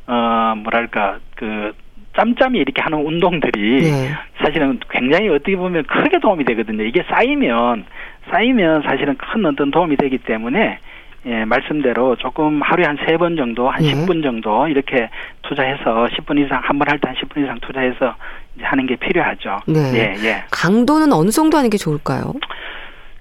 [0.07, 1.73] 어 뭐랄까 그
[2.17, 4.11] 짬짬이 이렇게 하는 운동들이 네.
[4.45, 6.85] 사실은 굉장히 어떻게 보면 크게 도움이 되거든요.
[6.85, 7.85] 이게 쌓이면
[8.31, 10.79] 쌓이면 사실은 큰 어떤 도움이 되기 때문에
[11.25, 13.93] 예, 말씀대로 조금 하루에 한 세 번 정도, 한 예.
[13.93, 15.09] 10분 정도 이렇게
[15.43, 18.15] 투자해서 10분 이상, 한 번 할 때 한 10분 이상 투자해서
[18.57, 19.61] 이제 하는 게 필요하죠.
[19.67, 19.79] 네.
[19.95, 20.45] 예, 예.
[20.51, 22.33] 강도는 어느 정도 하는 게 좋을까요?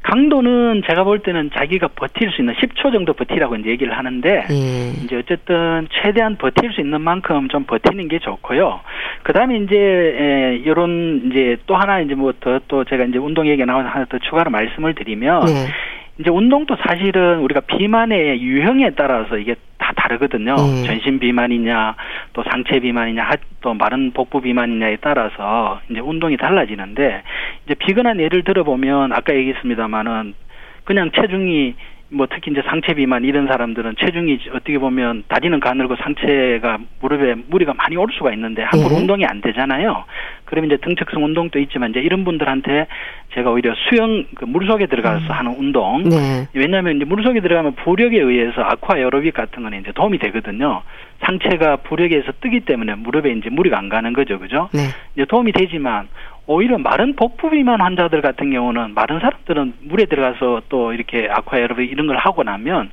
[0.04, 5.04] 강도는 제가 볼 때는 자기가 버틸 수 있는 10초 정도 버티라고 이제 얘기를 하는데 예.
[5.04, 8.80] 이제 어쨌든 최대한 버틸 수 있는 만큼 좀 버티는 게 좋고요.
[9.24, 13.64] 그다음에 이제 에, 이런 이제 또 하나 이제 뭐 더 또 제가 이제 운동 얘기
[13.66, 15.68] 나와서 하나 더 추가로 말씀을 드리면 네.
[16.20, 19.56] 이제 운동도 사실은 우리가 비만의 유형에 따라서 이게
[19.92, 20.56] 다 다르거든요.
[20.56, 20.84] 음.
[20.86, 21.96] 전신 비만이냐,
[22.34, 23.30] 또 상체 비만이냐,
[23.62, 27.24] 또 마른 복부 비만이냐에 따라서 이제 운동이 달라지는데
[27.66, 30.34] 이제 비근한 예를 들어보면 아까 얘기했습니다마는
[30.84, 31.76] 그냥 체중이
[32.14, 37.74] 뭐 특히 이제 상체 비만 이런 사람들은 체중이 어떻게 보면 다리는 가늘고 상체가 무릎에 무리가
[37.74, 39.02] 많이 올 수가 있는데 함부로 네.
[39.02, 40.04] 운동이 안 되잖아요.
[40.44, 42.88] 그러면 이제 등척성 운동도 있지만 이제 이런 분들한테
[43.34, 45.32] 제가 오히려 수영 그 물속에 들어가서 음.
[45.32, 46.04] 하는 운동.
[46.04, 46.48] 네.
[46.54, 50.82] 왜냐하면 이제 물속에 들어가면 부력에 의해서 아쿠아 에어로빅 같은 거는 이제 도움이 되거든요.
[51.22, 54.70] 상체가 부력에 서 뜨기 때문에 무릎에 이제 무리가 안 가는 거죠, 그죠?
[54.74, 54.82] 네.
[55.16, 56.10] 이제 도움이 되지만
[56.52, 62.08] 오히려 마른 복부 비만 환자들 같은 경우는 마른 사람들은 물에 들어가서 또 이렇게 아쿠아에로빅 이런
[62.08, 62.92] 걸 하고 나면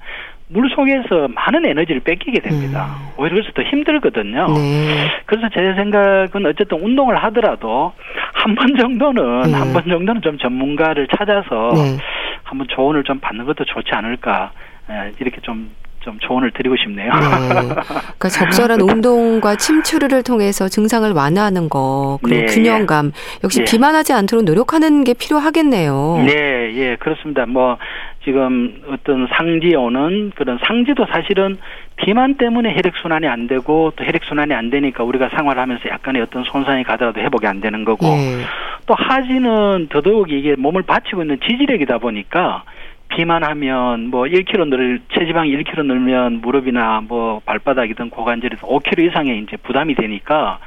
[0.50, 2.86] 물 속에서 많은 에너지를 뺏기게 됩니다.
[3.00, 3.08] 음.
[3.18, 4.46] 오히려 그래서 더 힘들거든요.
[4.54, 5.08] 네.
[5.26, 7.92] 그래서 제 생각은 어쨌든 운동을 하더라도
[8.32, 9.52] 한 번 정도는 네.
[9.58, 11.98] 한번 정도는 좀 전문가를 찾아서 네.
[12.44, 14.52] 한번 조언을 좀 받는 것도 좋지 않을까
[14.90, 15.68] 예, 이렇게 좀
[16.08, 17.12] 좀 조언을 드리고 싶네요.
[17.12, 17.20] 네.
[18.16, 22.54] 그러니까 적절한 운동과 침추를 통해서 증상을 완화하는 거 그리고 네.
[22.54, 23.12] 균형감
[23.44, 23.64] 역시 예.
[23.64, 26.24] 비만하지 않도록 노력하는 게 필요하겠네요.
[26.26, 27.44] 네, 예, 그렇습니다.
[27.44, 27.76] 뭐
[28.24, 31.58] 지금 어떤 상지에 오는 그런 상지도 사실은
[31.96, 36.44] 비만 때문에 혈액 순환이 안 되고 또 혈액 순환이 안 되니까 우리가 생활하면서 약간의 어떤
[36.44, 38.40] 손상이 가더라도 회복이 안 되는 거고 네.
[38.86, 42.64] 또 하지는 더더욱 이게 몸을 받치고 있는 지지력이다 보니까
[43.08, 49.94] 비만하면 뭐 1kg 늘 체지방이 1kg 늘면 무릎이나 뭐 발바닥이든 고관절에서 5kg 이상의 이제 부담이
[49.94, 50.58] 되니까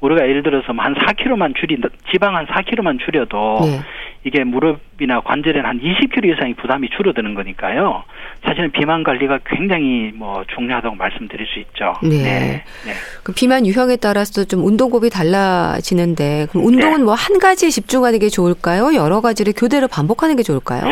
[0.00, 1.76] 우리가 예를 들어서 한 4kg만 줄이
[2.10, 3.80] 지방 한 4kg만 줄여도 네.
[4.24, 8.04] 이게 무릎이나 관절에 한 20kg 이상의 부담이 줄어드는 거니까요.
[8.44, 11.94] 사실은 비만 관리가 굉장히 뭐 중요하다고 말씀드릴 수 있죠.
[12.02, 12.08] 네.
[12.08, 12.64] 네.
[12.86, 12.92] 네.
[13.22, 17.04] 그 비만 유형에 따라서 좀 운동법이 달라지는데 그럼 운동은 네.
[17.04, 18.94] 뭐한 가지에 집중하는 게 좋을까요?
[18.94, 20.82] 여러 가지를 교대로 반복하는 게 좋을까요?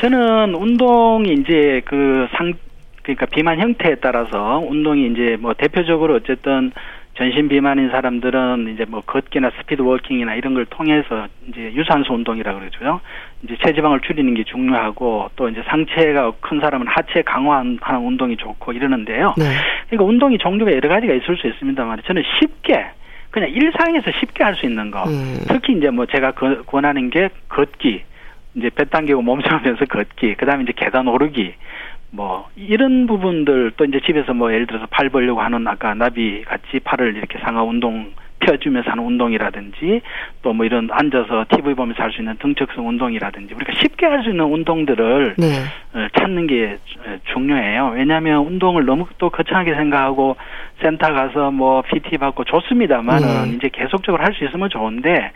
[0.00, 2.52] 저는 운동이 이제 그 상
[3.02, 6.70] 그러니까 비만 형태에 따라서 운동이 이제 뭐 대표적으로 어쨌든
[7.16, 12.60] 전신 비만인 사람들은 이제 뭐 걷기나 스피드 워킹이나 이런 걸 통해서 이제 유산소 운동이라 고
[12.60, 13.00] 그러죠.
[13.42, 19.34] 이제 체지방을 줄이는 게 중요하고 또 이제 상체가 큰 사람은 하체 강화하는 운동이 좋고 이러는데요.
[19.38, 19.44] 네.
[19.88, 22.84] 그러니까 운동이 종류가 여러 가지가 있을 수 있습니다만 저는 쉽게
[23.30, 25.02] 그냥 일상에서 쉽게 할 수 있는 거.
[25.04, 25.36] 음.
[25.48, 28.02] 특히 이제 뭐 제가 그- 권하는 게 걷기.
[28.54, 30.34] 이제 배 당기고 몸싸면서 걷기.
[30.34, 31.54] 그다음에 이제 계단 오르기.
[32.12, 36.80] 뭐 이런 부분들 또 이제 집에서 뭐 예를 들어서 팔 벌려고 하는 아까 나비 같이
[36.82, 38.10] 팔을 이렇게 상하 운동
[38.40, 40.00] 펴주면서 하는 운동이라든지
[40.42, 44.30] 또 뭐 이런 앉아서 TV 보면서 할 수 있는 등척성 운동이라든지 우리가 쉽게 할 수
[44.30, 45.46] 있는 운동들을 네.
[45.94, 47.92] 어, 찾는 게 어, 중요해요.
[47.94, 50.36] 왜냐하면 운동을 너무 또 거창하게 생각하고
[50.82, 53.56] 센터 가서 뭐 PT 받고 좋습니다만은 네.
[53.56, 55.30] 이제 계속적으로 할 수 있으면 좋은데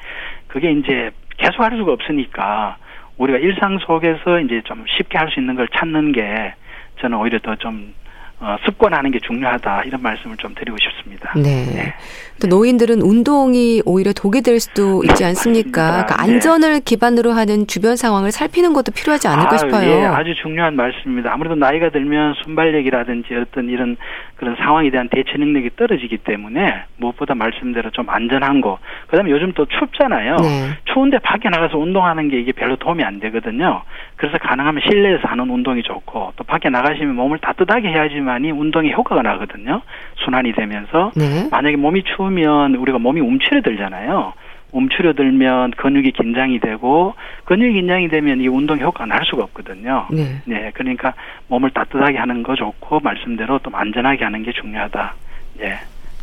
[0.49, 2.79] 그게 이제 계속 할 수가 없으니까
[3.19, 6.55] 우리가 일상 속에서 이제 좀 쉽게 할 수 있는 걸 찾는 게
[7.01, 7.95] 저는 오히려 더좀
[8.41, 11.33] 어, 습관하는 게 중요하다 이런 말씀을 좀 드리고 싶습니다.
[11.37, 11.95] 네.
[12.43, 16.05] 또 노인들은 운동이 오히려 독이 될 수도 있지 않습니까?
[16.05, 16.33] 그러니까 네.
[16.35, 19.89] 안전을 기반으로 하는 주변 상황을 살피는 것도 필요하지 않을까 아, 싶어요.
[19.89, 21.33] 예, 아주 중요한 말씀입니다.
[21.33, 23.97] 아무래도 나이가 들면 순발력이라든지 어떤 이런
[24.37, 28.79] 그런 상황에 대한 대처 능력이 떨어지기 때문에 무엇보다 말씀대로 좀 안전한 거.
[29.07, 30.37] 그다음에 요즘 또 춥잖아요.
[30.37, 30.71] 네.
[30.85, 33.83] 추운데 밖에 나가서 운동하는 게 이게 별로 도움이 안 되거든요.
[34.17, 39.83] 그래서 가능하면 실내에서 하는 운동이 좋고 또 밖에 나가시면 몸을 따뜻하게 해야지만이 운동에 효과가 나거든요.
[40.17, 41.49] 순환이 되면서 네.
[41.51, 44.33] 만약에 몸이 추우면 우리가 몸이 움츠려들잖아요.
[44.75, 50.09] 움츠려들면 근육이 긴장이 되고 근육이 긴장이 되면 이 운동 효과가 날 수가 없거든요.
[50.11, 50.43] 네.
[50.45, 51.15] 네, 그러니까
[51.49, 55.15] 몸을 따뜻하게 하는 거 좋고 말씀대로 좀 안전하게 하는 게 중요하다.
[55.61, 55.79] 예.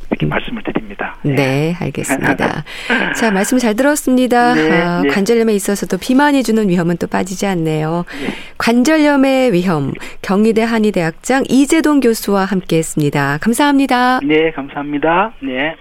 [0.09, 1.15] 이렇게 말씀을 드립니다.
[1.23, 1.29] 예.
[1.29, 2.65] 네, 알겠습니다.
[3.15, 4.53] 자, 말씀 잘 들었습니다.
[4.53, 5.07] 네, 아, 네.
[5.07, 8.03] 관절염에 있어서도 비만이 주는 위험은 또 빠지지 않네요.
[8.21, 8.33] 네.
[8.57, 13.37] 관절염의 위험, 경희대 한의대학장 이재동 교수와 함께 했습니다.
[13.39, 14.19] 감사합니다.
[14.25, 15.31] 네, 감사합니다.
[15.41, 15.75] 네.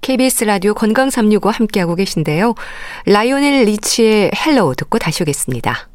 [0.00, 2.54] KBS 라디오 건강 365 함께하고 계신데요.
[3.06, 5.88] 라이오넬 리치의 Hello 듣고 다시 오겠습니다.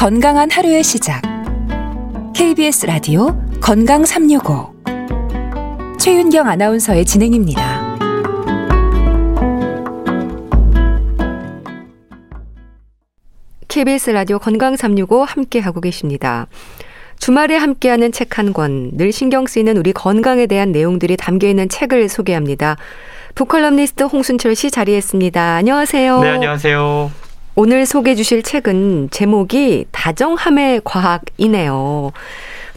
[0.00, 1.20] 건강한 하루의 시작.
[2.34, 4.79] KBS 라디오 건강 365.
[6.00, 7.98] 최윤경 아나운서의 진행입니다.
[13.68, 16.46] KBS 라디오 건강 365 함께 하고 계십니다.
[17.18, 22.08] 주말에 함께하는 책 한 권, 늘 신경 쓰이는 우리 건강에 대한 내용들이 담겨 있는 책을
[22.08, 22.78] 소개합니다.
[23.34, 25.56] 북컬럼니스트 홍순철 씨 자리했습니다.
[25.56, 26.20] 안녕하세요.
[26.20, 27.10] 네, 안녕하세요.
[27.56, 32.12] 오늘 소개해 주실 책은 제목이 다정함의 과학이네요.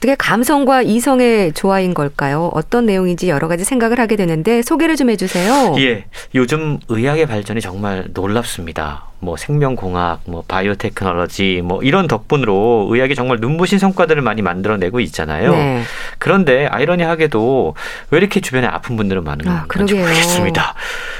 [0.03, 2.51] 어떻게 감성과 이성의 조화인 걸까요?
[2.53, 5.75] 어떤 내용인지 여러 가지 생각을 하게 되는데 소개를 좀 해주세요.
[5.77, 6.03] 예,
[6.35, 9.05] 요즘 의학의 발전이 정말 놀랍습니다.
[9.19, 15.51] 뭐 생명공학, 뭐 바이오테크놀로지, 뭐 이런 덕분으로 의학이 정말 눈부신 성과들을 많이 만들어내고 있잖아요.
[15.53, 15.83] 네.
[16.17, 17.73] 그런데 아이러니하게도
[18.09, 19.65] 왜 이렇게 주변에 아픈 분들은 많은 아.
[19.73, 20.73] 모르겠습니다.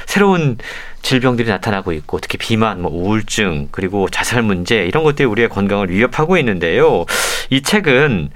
[0.04, 0.58] 새로운
[1.00, 6.36] 질병들이 나타나고 있고 특히 비만, 뭐 우울증 그리고 자살 문제 이런 것들이 우리의 건강을 위협하고
[6.36, 7.06] 있는데요.
[7.48, 8.30] 이 책은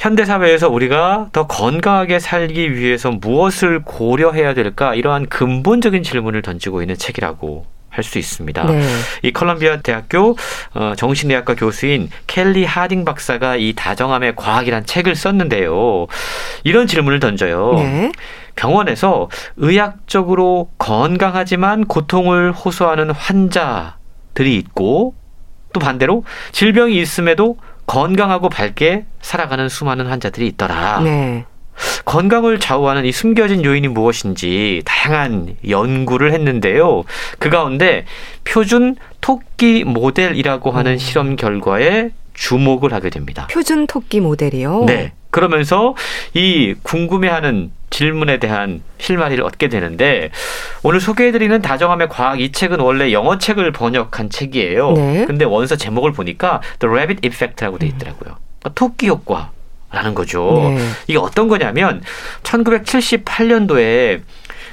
[0.00, 6.96] 현대 사회에서 우리가 더 건강하게 살기 위해서 무엇을 고려해야 될까 이러한 근본적인 질문을 던지고 있는
[6.96, 8.64] 책이라고 할수 있습니다.
[8.64, 8.82] 네.
[9.22, 10.38] 이 컬럼비아 대학교
[10.72, 16.06] 어, 정신의학과 교수인 켈리 하딩 박사가 이 다정함의 과학이란 책을 썼는데요.
[16.64, 17.74] 이런 질문을 던져요.
[17.74, 18.10] 네.
[18.56, 25.14] 병원에서 의학적으로 건강하지만 고통을 호소하는 환자들이 있고
[25.74, 27.58] 또 반대로 질병이 있음에도
[27.90, 31.00] 건강하고 밝게 살아가는 수많은 환자들이 있더라.
[31.00, 31.44] 네.
[32.04, 37.02] 건강을 좌우하는 이 숨겨진 요인이 무엇인지 다양한 연구를 했는데요.
[37.40, 38.04] 그 가운데
[38.44, 43.48] 표준 토끼 모델이라고 하는 실험 결과에 주목을 하게 됩니다.
[43.50, 44.84] 표준 토끼 모델이요.
[44.84, 45.12] 네.
[45.30, 45.94] 그러면서
[46.34, 50.30] 이 궁금해하는 질문에 대한 실마리를 얻게 되는데
[50.82, 54.92] 오늘 소개해드리는 다정함의 과학 이 책은 원래 영어 책을 번역한 책이에요.
[54.92, 55.24] 네.
[55.26, 58.36] 근데 원서 제목을 보니까 The Rabbit Effect라고 돼 있더라고요.
[58.60, 59.50] 그러니까 토끼 효과
[59.92, 60.72] 라는 거죠.
[60.76, 60.78] 네.
[61.08, 62.00] 이게 어떤 거냐면
[62.44, 64.20] 1978년도에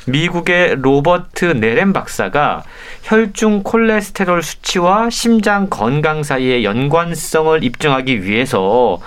[0.06, 2.64] 미국의 로버트 네렘 박사가
[3.04, 9.00] 혈중 콜레스테롤 수치와 심장 건강 사이의 연관성을 입증하기 위해서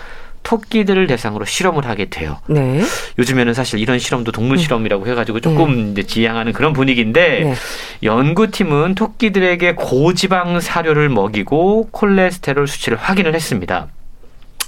[0.43, 2.39] 토끼들을 대상으로 실험을 하게 돼요.
[2.49, 2.81] 네.
[3.19, 7.55] 요즘에는 사실 이런 실험도 동물 실험이라고 해가지고 조금 이제 지향하는 그런 분위기인데 네.
[8.03, 13.89] 연구팀은 토끼들에게 고지방 사료를 먹이고 콜레스테롤 수치를 확인을 했습니다.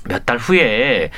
[0.08, 1.10] 몇 달 후에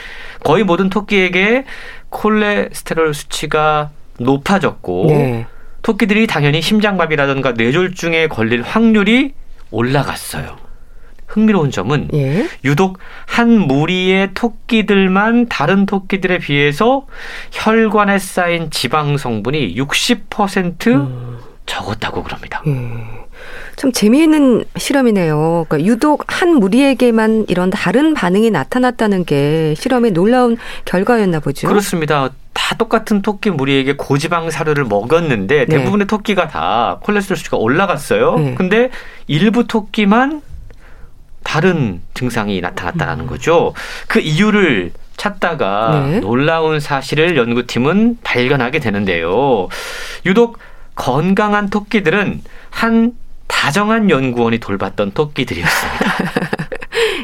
[0.43, 1.64] 거의 모든 토끼에게
[2.11, 5.47] 콜레스테롤 수치가 높아졌고 네.
[5.83, 9.33] 토끼들이 당연히 심장마비라든가 뇌졸중에 걸릴 확률이
[9.71, 10.57] 올라갔어요.
[11.35, 12.47] 흥미로운 점은 예.
[12.64, 17.07] 유독 한 무리의 토끼들만 다른 토끼들에 비해서
[17.51, 21.38] 혈관에 쌓인 지방 성분이 60% 음.
[21.66, 22.62] 적었다고 그럽니다.
[22.68, 23.25] 예.
[23.75, 25.66] 참 재미있는 실험이네요.
[25.68, 31.66] 그러니까 유독 한 무리에게만 이런 다른 반응이 나타났다는 게 실험의 놀라운 결과였나 보죠.
[31.66, 32.31] 그렇습니다.
[32.53, 35.66] 다 똑같은 토끼 무리에게 고지방 사료를 먹었는데 네.
[35.66, 38.37] 대부분의 토끼가 다 콜레스테롤 수치가 올라갔어요.
[38.38, 38.55] 네.
[38.55, 38.90] 근데
[39.27, 40.42] 일부 토끼만
[41.44, 43.74] 다른 증상이 나타났다라는 거죠.
[44.09, 46.20] 그 이유를 찾다가 네.
[46.20, 49.68] 놀라운 사실을 연구팀은 발견하게 되는데요.
[50.26, 50.59] 유독
[50.96, 53.12] 건강한 토끼들은 한
[53.46, 56.14] 다정한 연구원이 돌봤던 토끼들이었습니다.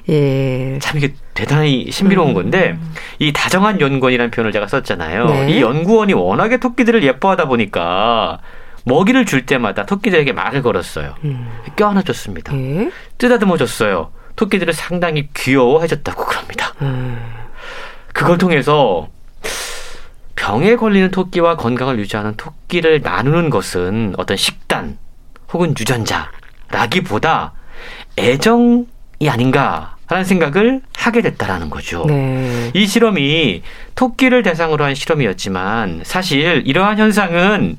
[0.11, 0.79] 예.
[0.81, 2.35] 참 이게 대단히 신비로운 음.
[2.35, 2.77] 건데
[3.19, 5.27] 이 다정한 연구원이라는 표현을 제가 썼잖아요.
[5.27, 5.51] 네.
[5.51, 8.39] 이 연구원이 워낙에 토끼들을 예뻐하다 보니까
[8.85, 11.15] 먹이를 줄 때마다 토끼들에게 말을 걸었어요.
[11.25, 11.49] 음.
[11.77, 12.55] 껴안아 줬습니다.
[12.57, 12.91] 예.
[13.19, 14.11] 쓰다듬어 줬어요.
[14.37, 16.73] 토끼들을 상당히 귀여워해 줬다고 그럽니다.
[16.83, 17.21] 음.
[18.13, 19.09] 그걸 통해서
[20.35, 24.99] 병에 걸리는 토끼와 건강을 유지하는 토끼를 나누는 것은 어떤 식단
[25.53, 27.53] 혹은 유전자라기보다
[28.19, 28.87] 애정이
[29.29, 32.05] 아닌가 라는 생각을 하게 됐다라는 거죠.
[32.07, 32.73] 네.
[32.75, 33.63] 이 실험이
[33.95, 37.77] 토끼를 대상으로 한 실험이었지만 사실 이러한 현상은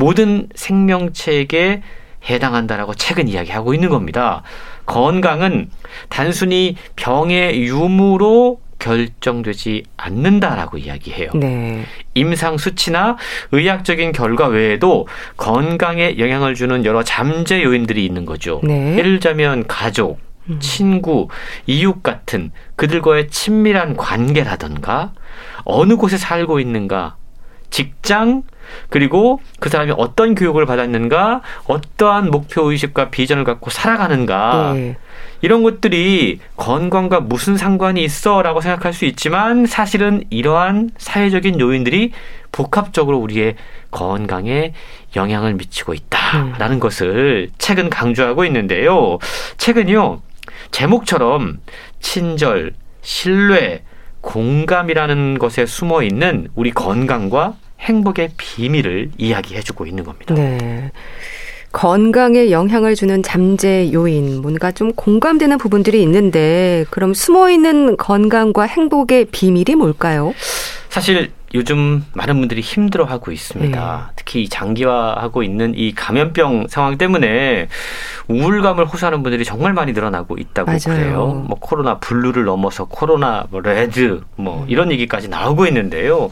[0.00, 1.82] 모든 생명체에게
[2.28, 4.42] 해당한다라고 최근 이야기하고 있는 겁니다.
[4.86, 5.70] 건강은
[6.08, 11.30] 단순히 병의 유무로 결정되지 않는다라고 이야기해요.
[11.34, 11.84] 네.
[12.14, 13.18] 임상 수치나
[13.52, 18.60] 의학적인 결과 외에도 건강에 영향을 주는 여러 잠재 요인들이 있는 거죠.
[18.64, 18.96] 네.
[18.96, 20.58] 예를 들자면 가족, 음.
[20.60, 21.28] 친구,
[21.66, 25.12] 이웃 같은 그들과의 친밀한 관계라던가
[25.64, 27.16] 어느 곳에 살고 있는가,
[27.68, 28.44] 직장,
[28.88, 34.96] 그리고 그 사람이 어떤 교육을 받았는가, 어떠한 목표 의식과 비전을 갖고 살아가는가, 예.
[35.42, 42.12] 이런 것들이 건강과 무슨 상관이 있어라고 생각할 수 있지만 사실은 이러한 사회적인 요인들이
[42.52, 43.56] 복합적으로 우리의
[43.90, 44.74] 건강에
[45.16, 49.18] 영향을 미치고 있다라는 것을 책은 강조하고 있는데요.
[49.56, 50.20] 책은요,
[50.70, 51.60] 제목처럼
[52.00, 53.82] 친절, 신뢰,
[54.20, 60.34] 공감이라는 것에 숨어 있는 우리 건강과 행복의 비밀을 이야기해주고 있는 겁니다.
[60.34, 60.92] 네.
[61.72, 69.26] 건강에 영향을 주는 잠재 요인, 뭔가 좀 공감되는 부분들이 있는데, 그럼 숨어 있는 건강과 행복의
[69.26, 70.34] 비밀이 뭘까요?
[70.88, 74.12] 사실 요즘 많은 분들이 힘들어하고 있습니다.
[74.14, 77.68] 특히 이 장기화하고 있는 이 감염병 상황 때문에
[78.28, 80.80] 우울감을 호소하는 분들이 정말 많이 늘어나고 있다고 맞아요.
[80.84, 81.44] 그래요.
[81.48, 86.30] 뭐 코로나 블루를 넘어서 코로나 뭐 레드 뭐 이런 얘기까지 나오고 있는데요.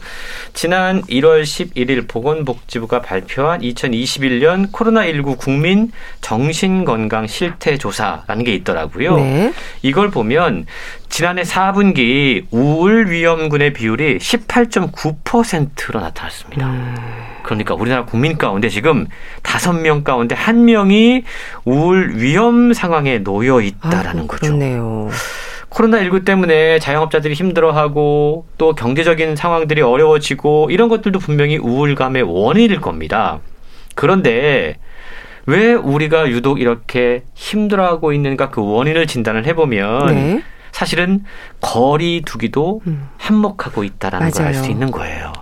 [0.53, 9.17] 지난 1월 11일 보건복지부가 발표한 2021년 코로나19 국민 정신건강 실태 조사라는 게 있더라고요.
[9.17, 9.53] 네.
[9.81, 10.65] 이걸 보면
[11.09, 16.67] 지난해 4분기 우울 위험군의 비율이 18.9%로 나타났습니다.
[16.67, 16.95] 음,
[17.43, 19.07] 그러니까 우리나라 국민 가운데 지금
[19.43, 21.23] 5명 가운데 1명이
[21.65, 24.45] 우울 위험 상황에 놓여 있다라는 아이고, 거죠.
[24.45, 25.09] 그렇네요.
[25.69, 33.39] 코로나19 때문에 자영업자들이 힘들어하고 또 경제적인 상황들이 어려워지고 이런 것들도 분명히 우울감의 원인일 겁니다.
[33.95, 34.77] 그런데
[35.45, 40.43] 왜 우리가 유독 이렇게 힘들어하고 있는가 그 원인을 진단을 해보면 네.
[40.83, 41.25] 사실은
[41.59, 43.09] 거리 두기도 음.
[43.17, 44.71] 한몫하고 있다라는 걸 알 수.
[44.71, 45.33] 있는 거예요.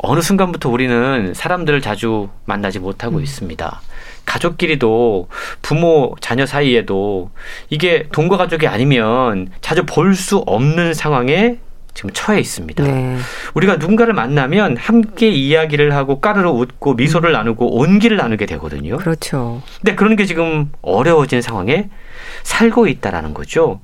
[0.00, 2.82] 어느 순간부터 우리는 사람들을 자주 만나지 음.
[2.82, 3.80] 못하고 있습니다.
[4.26, 5.28] 가족끼리도
[5.62, 7.30] 부모 자녀 사이에도
[7.70, 11.56] 이게 동거 가족이 아니면 자주 볼 수 없는 상황에
[11.94, 12.84] 지금 처해 있습니다.
[12.84, 13.16] 네.
[13.54, 18.98] 우리가 누군가를 만나면 함께 이야기를 하고 까르르 웃고 미소를 나누고 온기를 나누게 되거든요.
[18.98, 19.62] 그렇죠.
[19.80, 21.88] 근데 그런 게 지금 어려워진 상황에
[22.42, 23.80] 살고 있다라는 거죠.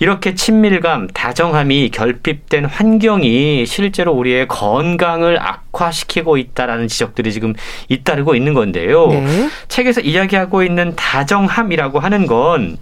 [0.00, 7.54] 이렇게 친밀감, 다정함이 결핍된 환경이 실제로 우리의 건강을 악화시키고 있다라는 지적들이 지금
[7.88, 9.08] 잇따르고 있는 건데요.
[9.08, 9.48] 네.
[9.68, 12.78] 책에서 이야기하고 있는 다정함이라고 하는 건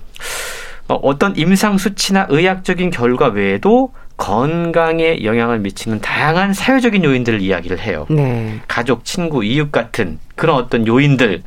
[0.89, 8.07] 어, 어떤 임상 수치나 의학적인 결과 외에도 건강에 영향을 미치는 다양한 사회적인 요인들을 이야기를 해요.
[8.09, 8.61] 네.
[8.69, 11.43] 가족, 친구, 이웃 같은 그런 어떤 요인들.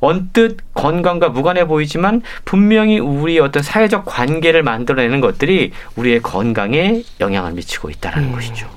[0.00, 7.90] 언뜻 건강과 무관해 보이지만 분명히 우리의 어떤 사회적 관계를 만들어내는 것들이 우리의 건강에 영향을 미치고
[7.90, 8.32] 있다는 네.
[8.34, 8.68] 것이죠.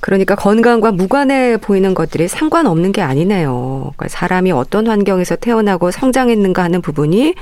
[0.00, 3.92] 그러니까 건강과 무관해 보이는 것들이 상관없는 게 아니네요.
[3.96, 7.34] 그러니까 사람이 어떤 환경에서 태어나고 성장했는가 하는 부분이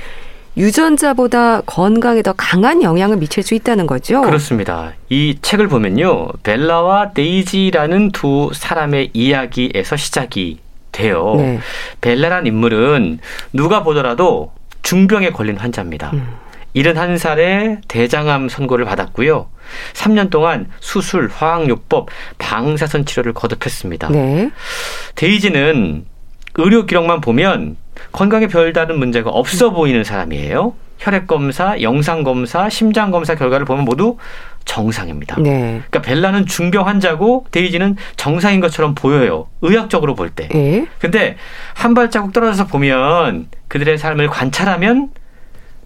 [0.57, 4.21] 유전자보다 건강에 더 강한 영향을 미칠 수 있다는 거죠.
[4.21, 4.93] 그렇습니다.
[5.09, 6.29] 이 책을 보면요.
[6.43, 10.59] 벨라와 데이지라는 두 사람의 이야기에서 시작이
[10.91, 11.35] 돼요.
[11.37, 11.59] 네.
[12.01, 13.19] 벨라란 인물은
[13.53, 16.11] 누가 보더라도 중병에 걸린 환자입니다.
[16.13, 16.27] 음.
[16.75, 19.49] 71살에 대장암 선고를 받았고요.
[19.93, 24.09] 3년 동안 수술, 화학요법, 방사선 치료를 거듭했습니다.
[24.09, 24.51] 네.
[25.15, 26.05] 데이지는
[26.55, 27.77] 의료 기록만 보면
[28.11, 30.73] 건강에 별다른 문제가 없어 보이는 사람이에요.
[31.01, 34.17] 혈액 검사, 영상 검사, 심장 검사 결과를 보면 모두
[34.65, 35.37] 정상입니다.
[35.41, 35.81] 네.
[35.89, 39.47] 그러니까 벨라는 중병 환자고 데이지는 정상인 것처럼 보여요.
[39.61, 40.47] 의학적으로 볼 때.
[40.53, 40.85] 예.
[40.99, 41.37] 근데
[41.73, 45.09] 한 발자국 떨어져서 보면 그들의 삶을 관찰하면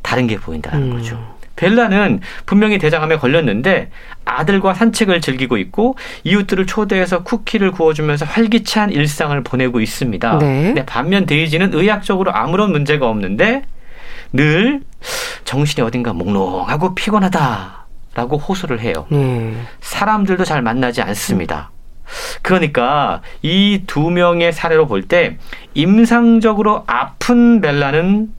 [0.01, 0.97] 다른 게 보인다는 음.
[0.97, 1.36] 거죠.
[1.55, 3.89] 벨라는 분명히 대장암에 걸렸는데
[4.26, 5.95] 아들과 산책을 즐기고 있고
[6.26, 10.39] 이웃들을 초대해서 쿠키를 구워주면서 활기찬 일상을 보내고 있습니다.
[10.39, 10.74] 네.
[10.86, 13.61] 반면 데이지는 의학적으로 아무런 문제가 없는데
[14.34, 14.82] 늘
[15.43, 19.05] 정신이 어딘가 몽롱하고 피곤하다라고 호소를 해요.
[19.09, 19.53] 네.
[19.82, 21.71] 사람들도 잘 만나지 않습니다.
[22.41, 25.38] 그러니까 이 두 명의 사례로 볼 때
[25.73, 28.32] 임상적으로 아픈 벨라는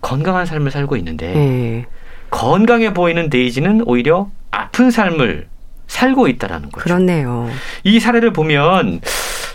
[0.00, 1.86] 건강한 삶을 살고 있는데 예.
[2.30, 5.48] 건강해 보이는 데이지는 오히려 아픈 삶을
[5.86, 6.82] 살고 있다라는 거죠.
[6.84, 7.48] 그렇네요.
[7.84, 9.00] 이 사례를 보면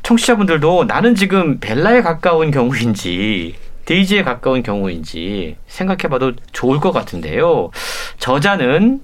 [0.03, 3.55] 청취자분들도 나는 지금 벨라에 가까운 경우인지
[3.87, 7.71] 데이지에 가까운 경우인지 생각해봐도 좋을 것 같은데요.
[8.19, 9.01] 저자는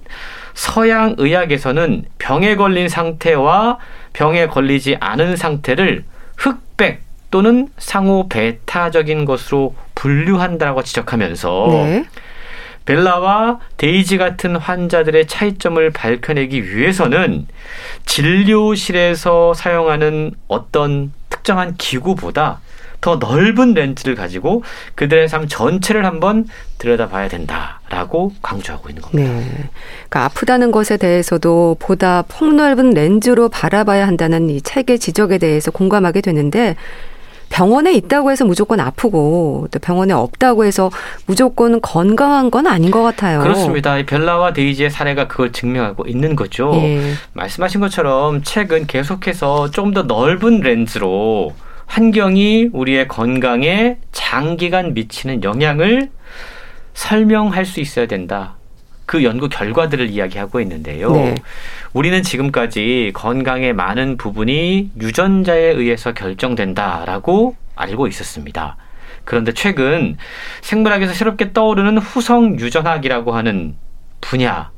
[0.54, 3.80] 서양 의학에서는 병에 걸린 상태와
[4.12, 6.04] 병에 걸리지 않은 상태를
[6.36, 12.06] 흑백 또는 상호 배타적인 것으로 분류한다고 지적하면서 네.
[12.86, 17.48] 벨라와 데이지 같은 환자들의 차이점을 밝혀내기 위해서는
[18.06, 21.14] 진료실에서 사용하는 어떤
[21.44, 22.62] 특정한 기구보다
[23.02, 24.64] 더 넓은 렌즈를 가지고
[24.96, 29.30] 그들의 삶 전체를 한번 들여다봐야 된다라고 강조하고 있는 겁니다.
[29.30, 29.70] 네.
[30.08, 36.78] 그러니까 아프다는 것에 대해서도 보다 폭넓은 렌즈로 바라봐야 한다는 이 책의 지적에 대해서 공감하게 되는데
[37.54, 40.90] 병원에 있다고 해서 무조건 아프고 또 병원에 없다고 해서
[41.28, 43.42] 무조건 건강한 건 아닌 것 같아요.
[43.42, 44.00] 그렇습니다.
[44.00, 46.72] 이 벨라와 데이지의 사례가 그걸 증명하고 있는 거죠.
[46.74, 47.14] 예.
[47.34, 51.54] 말씀하신 것처럼 책은 계속해서 좀 더 넓은 렌즈로
[51.86, 56.10] 환경이 우리의 건강에 장기간 미치는 영향을
[56.96, 58.56] 설명할 수 있어야 된다.
[59.06, 61.12] 그 연구 결과들을 이야기하고 있는데요.
[61.12, 61.36] 네.
[61.94, 68.78] 우리는 지금까지 건강의 많은 부분이 유전자에 의해서 결정된다라고 알고 있었습니다.
[69.26, 70.18] 그런데 최근
[70.62, 73.76] 생물학에서 새롭게 떠오르는 후성 유전학이라고 하는
[74.22, 74.72] 분야.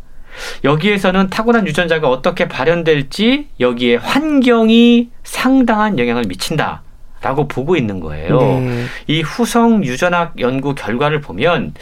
[0.63, 6.83] 여기에서는 타고난 유전자가 어떻게 발현될지 여기에 환경이 상당한 영향을 미친다.
[7.25, 8.39] 라고 보고 있는 거예요.
[8.39, 8.85] 네.
[9.07, 11.73] 이 후성 유전학 연구 결과를 보면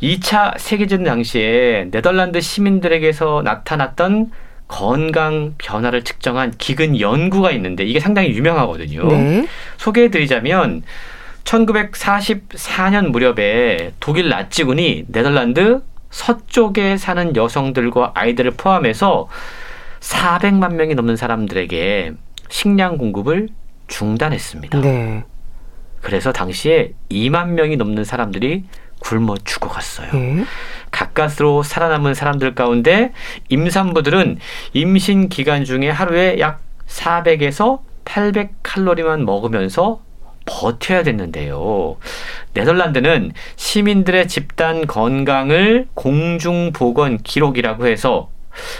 [0.00, 4.30] 2차 세계대전 당시에 네덜란드 시민들에게서 나타났던
[4.68, 9.08] 건강 변화를 측정한 기근 연구가 있는데 이게 상당히 유명하거든요.
[9.08, 9.48] 네.
[9.76, 10.84] 소개해 드리자면
[11.42, 19.26] 1944년 무렵에 독일 나치군이 네덜란드 서쪽에 사는 여성들과 아이들을 포함해서
[19.98, 22.12] 400만 명이 넘는 사람들에게
[22.48, 23.48] 식량 공급을
[23.90, 24.80] 중단했습니다.
[24.80, 25.24] 네.
[26.00, 28.64] 그래서 당시에 2만 명이 넘는 사람들이
[29.00, 30.10] 굶어 죽어갔어요.
[30.14, 30.44] 예.
[30.90, 33.12] 가까스로 살아남은 사람들 가운데
[33.48, 34.38] 임산부들은
[34.72, 40.00] 임신 기간 중에 하루에 약 400에서 800 칼로리만 먹으면서
[40.46, 41.96] 버텨야 됐는데요.
[42.54, 48.30] 네덜란드는 시민들의 집단 건강을 공중보건 기록이라고 해서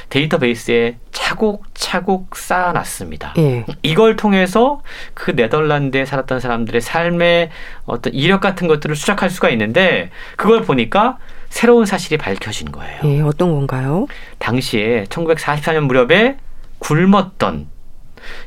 [0.08, 3.34] 데이터베이스에 차곡차곡 쌓아놨습니다.
[3.38, 3.64] 예.
[3.82, 4.82] 이걸 통해서
[5.14, 7.50] 그 네덜란드에 살았던 사람들의 삶의
[7.84, 11.18] 어떤 이력 같은 것들을 수작할 수가 있는데 그걸 보니까
[11.48, 13.00] 새로운 사실이 밝혀진 거예요.
[13.04, 13.20] 예.
[13.20, 14.06] 어떤 건가요?
[14.38, 16.36] 당시에 1944년 무렵에
[16.78, 17.68] 굶었던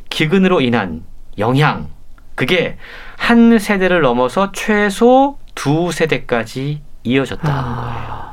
[0.10, 1.04] 기근으로 인한
[1.38, 1.90] 영향
[2.36, 2.78] 그게
[3.18, 7.76] 한 세대를 넘어서 최소 두 세대까지 이어졌다는 아.
[7.76, 8.33] 거예요.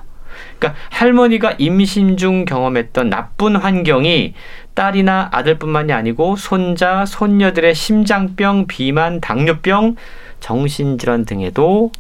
[0.61, 4.35] 그러니까 할머니가 임신 중 경험했던 나쁜 환경이
[4.75, 9.97] 딸이나 아들뿐만이 아니고 손자, 손녀들의 심장병, 비만, 당뇨병,
[10.39, 11.91] 정신질환 등에도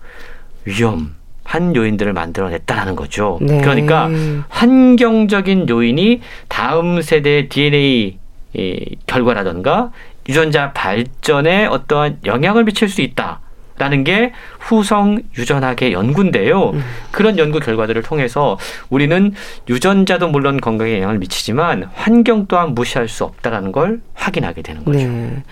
[0.64, 3.38] 위험 한 요인들을 만들어냈다라는 거죠.
[3.40, 3.60] 네.
[3.60, 4.08] 그러니까
[4.50, 8.18] 환경적인 요인이 다음 세대의 DNA
[8.52, 9.90] 이 결과라던가
[10.28, 13.40] 유전자 발전에 어떠한 영향을 미칠 수 있다.
[13.80, 16.70] 라는 게 후성 유전학의 연구인데요.
[16.74, 16.84] 음.
[17.10, 18.58] 그런 연구 결과들을 통해서
[18.90, 19.32] 우리는
[19.70, 24.98] 유전자도 물론 건강에 영향을 미치지만 환경 또한 무시할 수 없다라는 걸 확인하게 되는 거죠.
[24.98, 25.42] 네.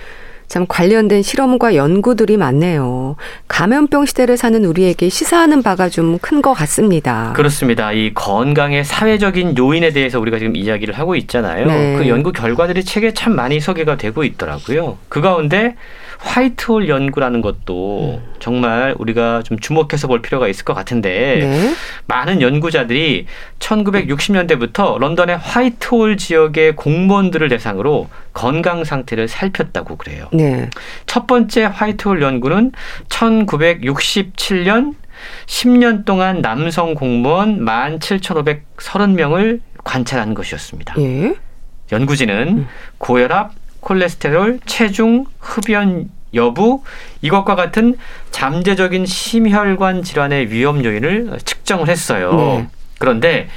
[0.47, 3.17] 참 관련된 실험과 연구들이 많네요.
[3.49, 7.33] 감염병 시대를 사는 우리에게 시사하는 바가 좀 큰 것 같습니다.
[7.37, 7.93] 그렇습니다.
[7.93, 11.67] 이 건강의 사회적인 요인에 대해서 우리가 지금 이야기를 하고 있잖아요.
[11.67, 11.97] 네.
[11.99, 14.97] 그 연구 결과들이 책에 참 많이 소개가 되고 있더라고요.
[15.11, 15.77] 그 가운데
[16.19, 18.33] 화이트홀 연구라는 것도 음.
[18.39, 21.75] 정말 우리가 좀 주목해서 볼 필요가 있을 것 같은데 네.
[22.07, 23.27] 많은 연구자들이
[23.59, 30.29] 1960년대부터 런던의 화이트홀 지역의 공무원들을 대상으로 건강 상태를 살폈다고 그래요.
[30.33, 30.69] 네.
[31.07, 32.73] 첫 번째 화이트홀 연구는
[33.09, 34.95] 1967년
[35.47, 40.95] 10년 동안 남성 공무원 17,530명을 관찰한 것이었습니다.
[40.99, 41.35] 예.
[41.91, 42.69] 연구진은 음.
[42.99, 46.83] 고혈압, 콜레스테롤, 체중, 흡연 여부
[47.23, 47.97] 이것과 같은
[48.31, 52.33] 잠재적인 심혈관 질환의 위험 요인을 측정을 했어요.
[52.33, 52.69] 네.
[52.99, 53.49] 그런데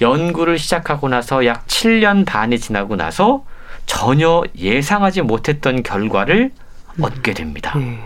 [0.00, 3.44] 연구를 시작하고 나서 약 7년 반이 지나고 나서
[3.86, 6.52] 전혀 예상하지 못했던 결과를
[6.98, 7.04] 음.
[7.04, 7.76] 얻게 됩니다.
[7.78, 7.98] 네.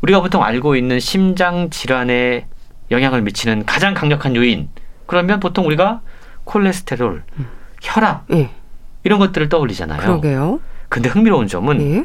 [0.00, 2.46] 우리가 보통 알고 있는 심장 질환에
[2.90, 4.68] 영향을 미치는 가장 강력한 요인
[5.06, 6.00] 그러면 보통 우리가
[6.44, 7.46] 콜레스테롤, 음.
[7.82, 8.50] 혈압 네.
[9.04, 10.00] 이런 것들을 떠올리잖아요.
[10.00, 10.60] 그러게요.
[10.88, 12.04] 근데 흥미로운 점은 네.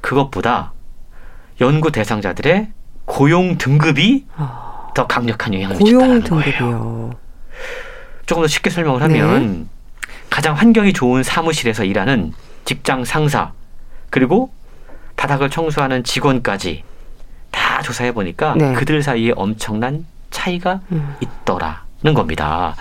[0.00, 0.72] 그것보다
[1.60, 2.68] 연구 대상자들의
[3.04, 4.88] 고용 등급이 아.
[4.94, 7.10] 더 강력한 영향을 미쳤다는 거예요.
[8.26, 9.64] 조금 더 쉽게 설명을 하면 네.
[10.30, 12.32] 가장 환경이 좋은 사무실에서 일하는
[12.64, 13.52] 직장 상사
[14.10, 14.50] 그리고
[15.16, 16.82] 바닥을 청소하는 직원까지
[17.50, 18.72] 다 조사해 보니까 네.
[18.72, 21.14] 그들 사이에 엄청난 차이가 음.
[21.20, 22.74] 있더라는 겁니다.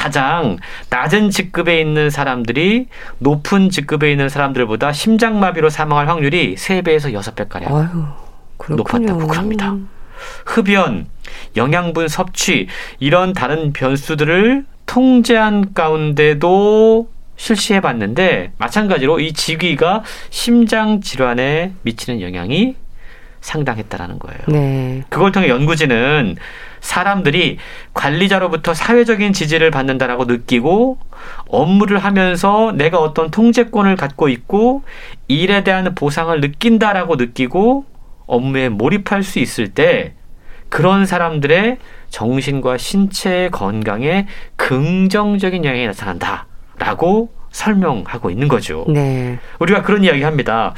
[0.00, 0.56] 가장
[0.88, 2.86] 낮은 직급에 있는 사람들이
[3.18, 7.68] 높은 직급에 있는 사람들보다 심장마비로 사망할 확률이 3배에서 6배가량
[8.76, 9.76] 높았다고 합니다.
[10.46, 11.06] 흡연,
[11.54, 22.22] 영양분 섭취 이런 다른 변수들을 통제한 가운데도 실시해 봤는데 마찬가지로 이 직위가 심장 질환에 미치는
[22.22, 22.74] 영향이
[23.40, 24.38] 상당했다라는 거예요.
[24.48, 25.02] 네.
[25.08, 26.36] 그걸 통해 연구진은
[26.80, 27.58] 사람들이
[27.94, 30.98] 관리자로부터 사회적인 지지를 받는다라고 느끼고
[31.48, 34.82] 업무를 하면서 내가 어떤 통제권을 갖고 있고
[35.28, 37.84] 일에 대한 보상을 느낀다라고 느끼고
[38.26, 40.14] 업무에 몰입할 수 있을 때
[40.68, 41.78] 그런 사람들의
[42.10, 44.26] 정신과 신체의 건강에
[44.56, 48.84] 긍정적인 영향이 나타난다라고 설명하고 있는 거죠.
[48.88, 49.38] 네.
[49.58, 50.74] 우리가 그런 이야기 합니다.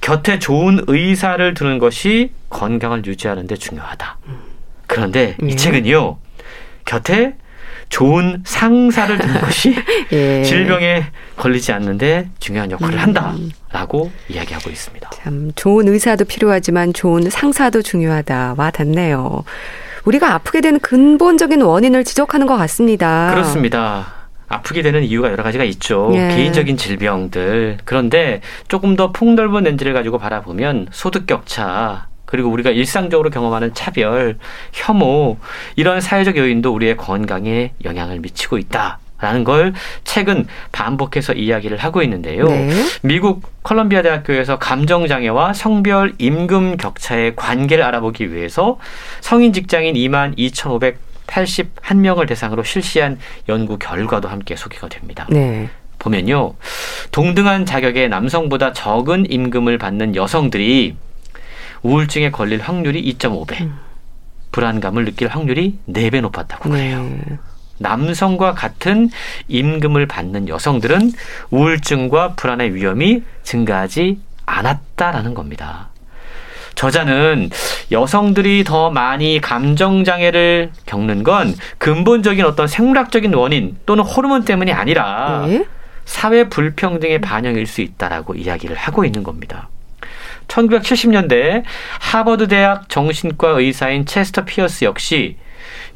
[0.00, 4.18] 곁에 좋은 의사를 두는 것이 건강을 유지하는 데 중요하다.
[4.86, 5.56] 그런데 이 예.
[5.56, 6.18] 책은요.
[6.84, 7.34] 곁에
[7.88, 9.74] 좋은 상사를 두는 것이
[10.12, 10.42] 예.
[10.44, 11.06] 질병에
[11.36, 12.98] 걸리지 않는데 중요한 역할을 음.
[12.98, 15.10] 한다라고 이야기하고 있습니다.
[15.14, 18.54] 참 좋은 의사도 필요하지만 좋은 상사도 중요하다.
[18.56, 19.44] 와 닿네요.
[20.04, 23.30] 우리가 아프게 되는 근본적인 원인을 지적하는 것 같습니다.
[23.32, 24.19] 그렇습니다.
[24.50, 26.10] 아프게 되는 이유가 여러 가지가 있죠.
[26.14, 26.28] 예.
[26.34, 27.78] 개인적인 질병들.
[27.84, 34.38] 그런데 조금 더 폭넓은 렌즈를 가지고 바라보면 소득 격차, 그리고 우리가 일상적으로 경험하는 차별,
[34.72, 35.38] 혐오,
[35.76, 38.98] 이런 사회적 요인도 우리의 건강에 영향을 미치고 있다.
[39.20, 42.48] 라는 걸 최근 반복해서 이야기를 하고 있는데요.
[42.48, 42.70] 네.
[43.02, 48.78] 미국 컬럼비아 대학교에서 감정 장애와 성별 임금 격차의 관계를 알아보기 위해서
[49.20, 53.18] 성인 직장인 2만 2,500 81명을 대상으로 실시한
[53.48, 55.26] 연구 결과도 함께 소개가 됩니다.
[55.30, 55.68] 네.
[55.98, 56.54] 보면요.
[57.12, 60.96] 동등한 자격의 남성보다 적은 임금을 받는 여성들이
[61.82, 63.78] 우울증에 걸릴 확률이 2.5배, 음.
[64.52, 67.02] 불안감을 느낄 확률이 4배 높았다고 해요.
[67.02, 67.38] 네.
[67.78, 69.08] 남성과 같은
[69.48, 71.12] 임금을 받는 여성들은
[71.50, 75.89] 우울증과 불안의 위험이 증가하지 않았다라는 겁니다.
[76.74, 77.50] 저자는
[77.90, 85.44] 여성들이 더 많이 감정 장애를 겪는 건 근본적인 어떤 생물학적인 원인 또는 호르몬 때문이 아니라
[85.46, 85.64] 네?
[86.04, 89.68] 사회 불평등의 반영일 수 있다라고 이야기를 하고 있는 겁니다.
[90.48, 91.62] 1970년대
[92.00, 95.36] 하버드 대학 정신과 의사인 체스터 피어스 역시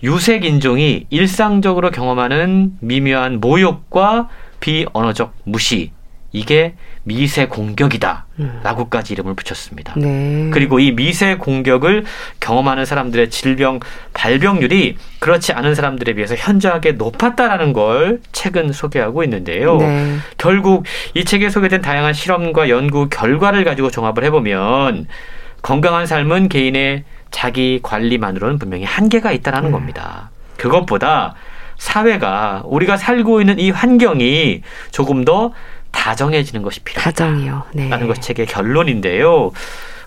[0.02, 4.28] 유색 인종이 일상적으로 경험하는 미묘한 모욕과
[4.60, 5.90] 비언어적 무시
[6.34, 6.74] 이게
[7.04, 8.26] 미세 공격이다.
[8.64, 9.94] 라고까지 이름을 붙였습니다.
[9.96, 10.50] 네.
[10.52, 12.04] 그리고 이 미세 공격을
[12.40, 13.78] 경험하는 사람들의 질병
[14.14, 19.76] 발병률이 그렇지 않은 사람들에 비해서 현저하게 높았다라는 걸 책은 소개하고 있는데요.
[19.76, 20.16] 네.
[20.36, 25.06] 결국 이 책에 소개된 다양한 실험과 연구 결과를 가지고 종합을 해보면
[25.62, 29.72] 건강한 삶은 개인의 자기 관리만으로는 분명히 한계가 있다라는 음.
[29.72, 30.30] 겁니다.
[30.56, 31.34] 그것보다
[31.76, 35.52] 사회가 우리가 살고 있는 이 환경이 조금 더
[35.94, 37.10] 다정해지는 것이 필요하다.
[37.10, 37.62] 다정이요.
[37.74, 37.88] 네.
[37.88, 39.52] 라는 것이 책의 결론인데요.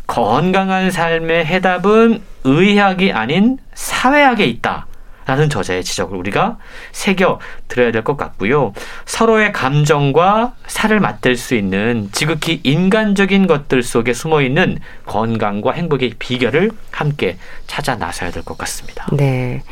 [0.06, 4.86] 건강한 삶의 해답은 의학이 아닌 사회학에 있다.
[5.26, 6.58] 라는 저자의 지적을 우리가
[6.94, 8.72] 새겨 들어야 될 것 같고요.
[9.06, 16.72] 서로의 감정과 살을 맞댈 수 있는 지극히 인간적인 것들 속에 숨어 있는 건강과 행복의 비결을
[16.92, 19.08] 함께 찾아 나서야 될 것 같습니다.
[19.12, 19.64] 네.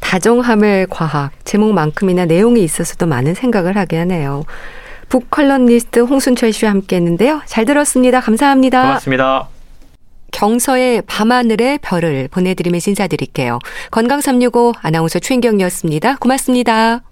[0.00, 4.44] 다정함의 과학 제목만큼이나 내용이 있어서도 많은 생각을 하게 하네요.
[5.12, 7.42] 북컬럼니스트 홍순철 씨와 함께 했는데요.
[7.44, 8.20] 잘 들었습니다.
[8.20, 8.80] 감사합니다.
[8.80, 9.48] 고맙습니다.
[10.30, 13.58] 정서의 밤하늘의 별을 보내드리면서 인사드릴게요.
[13.90, 16.16] 건강365 아나운서 최인경이었습니다.
[16.16, 17.02] 고맙습니다.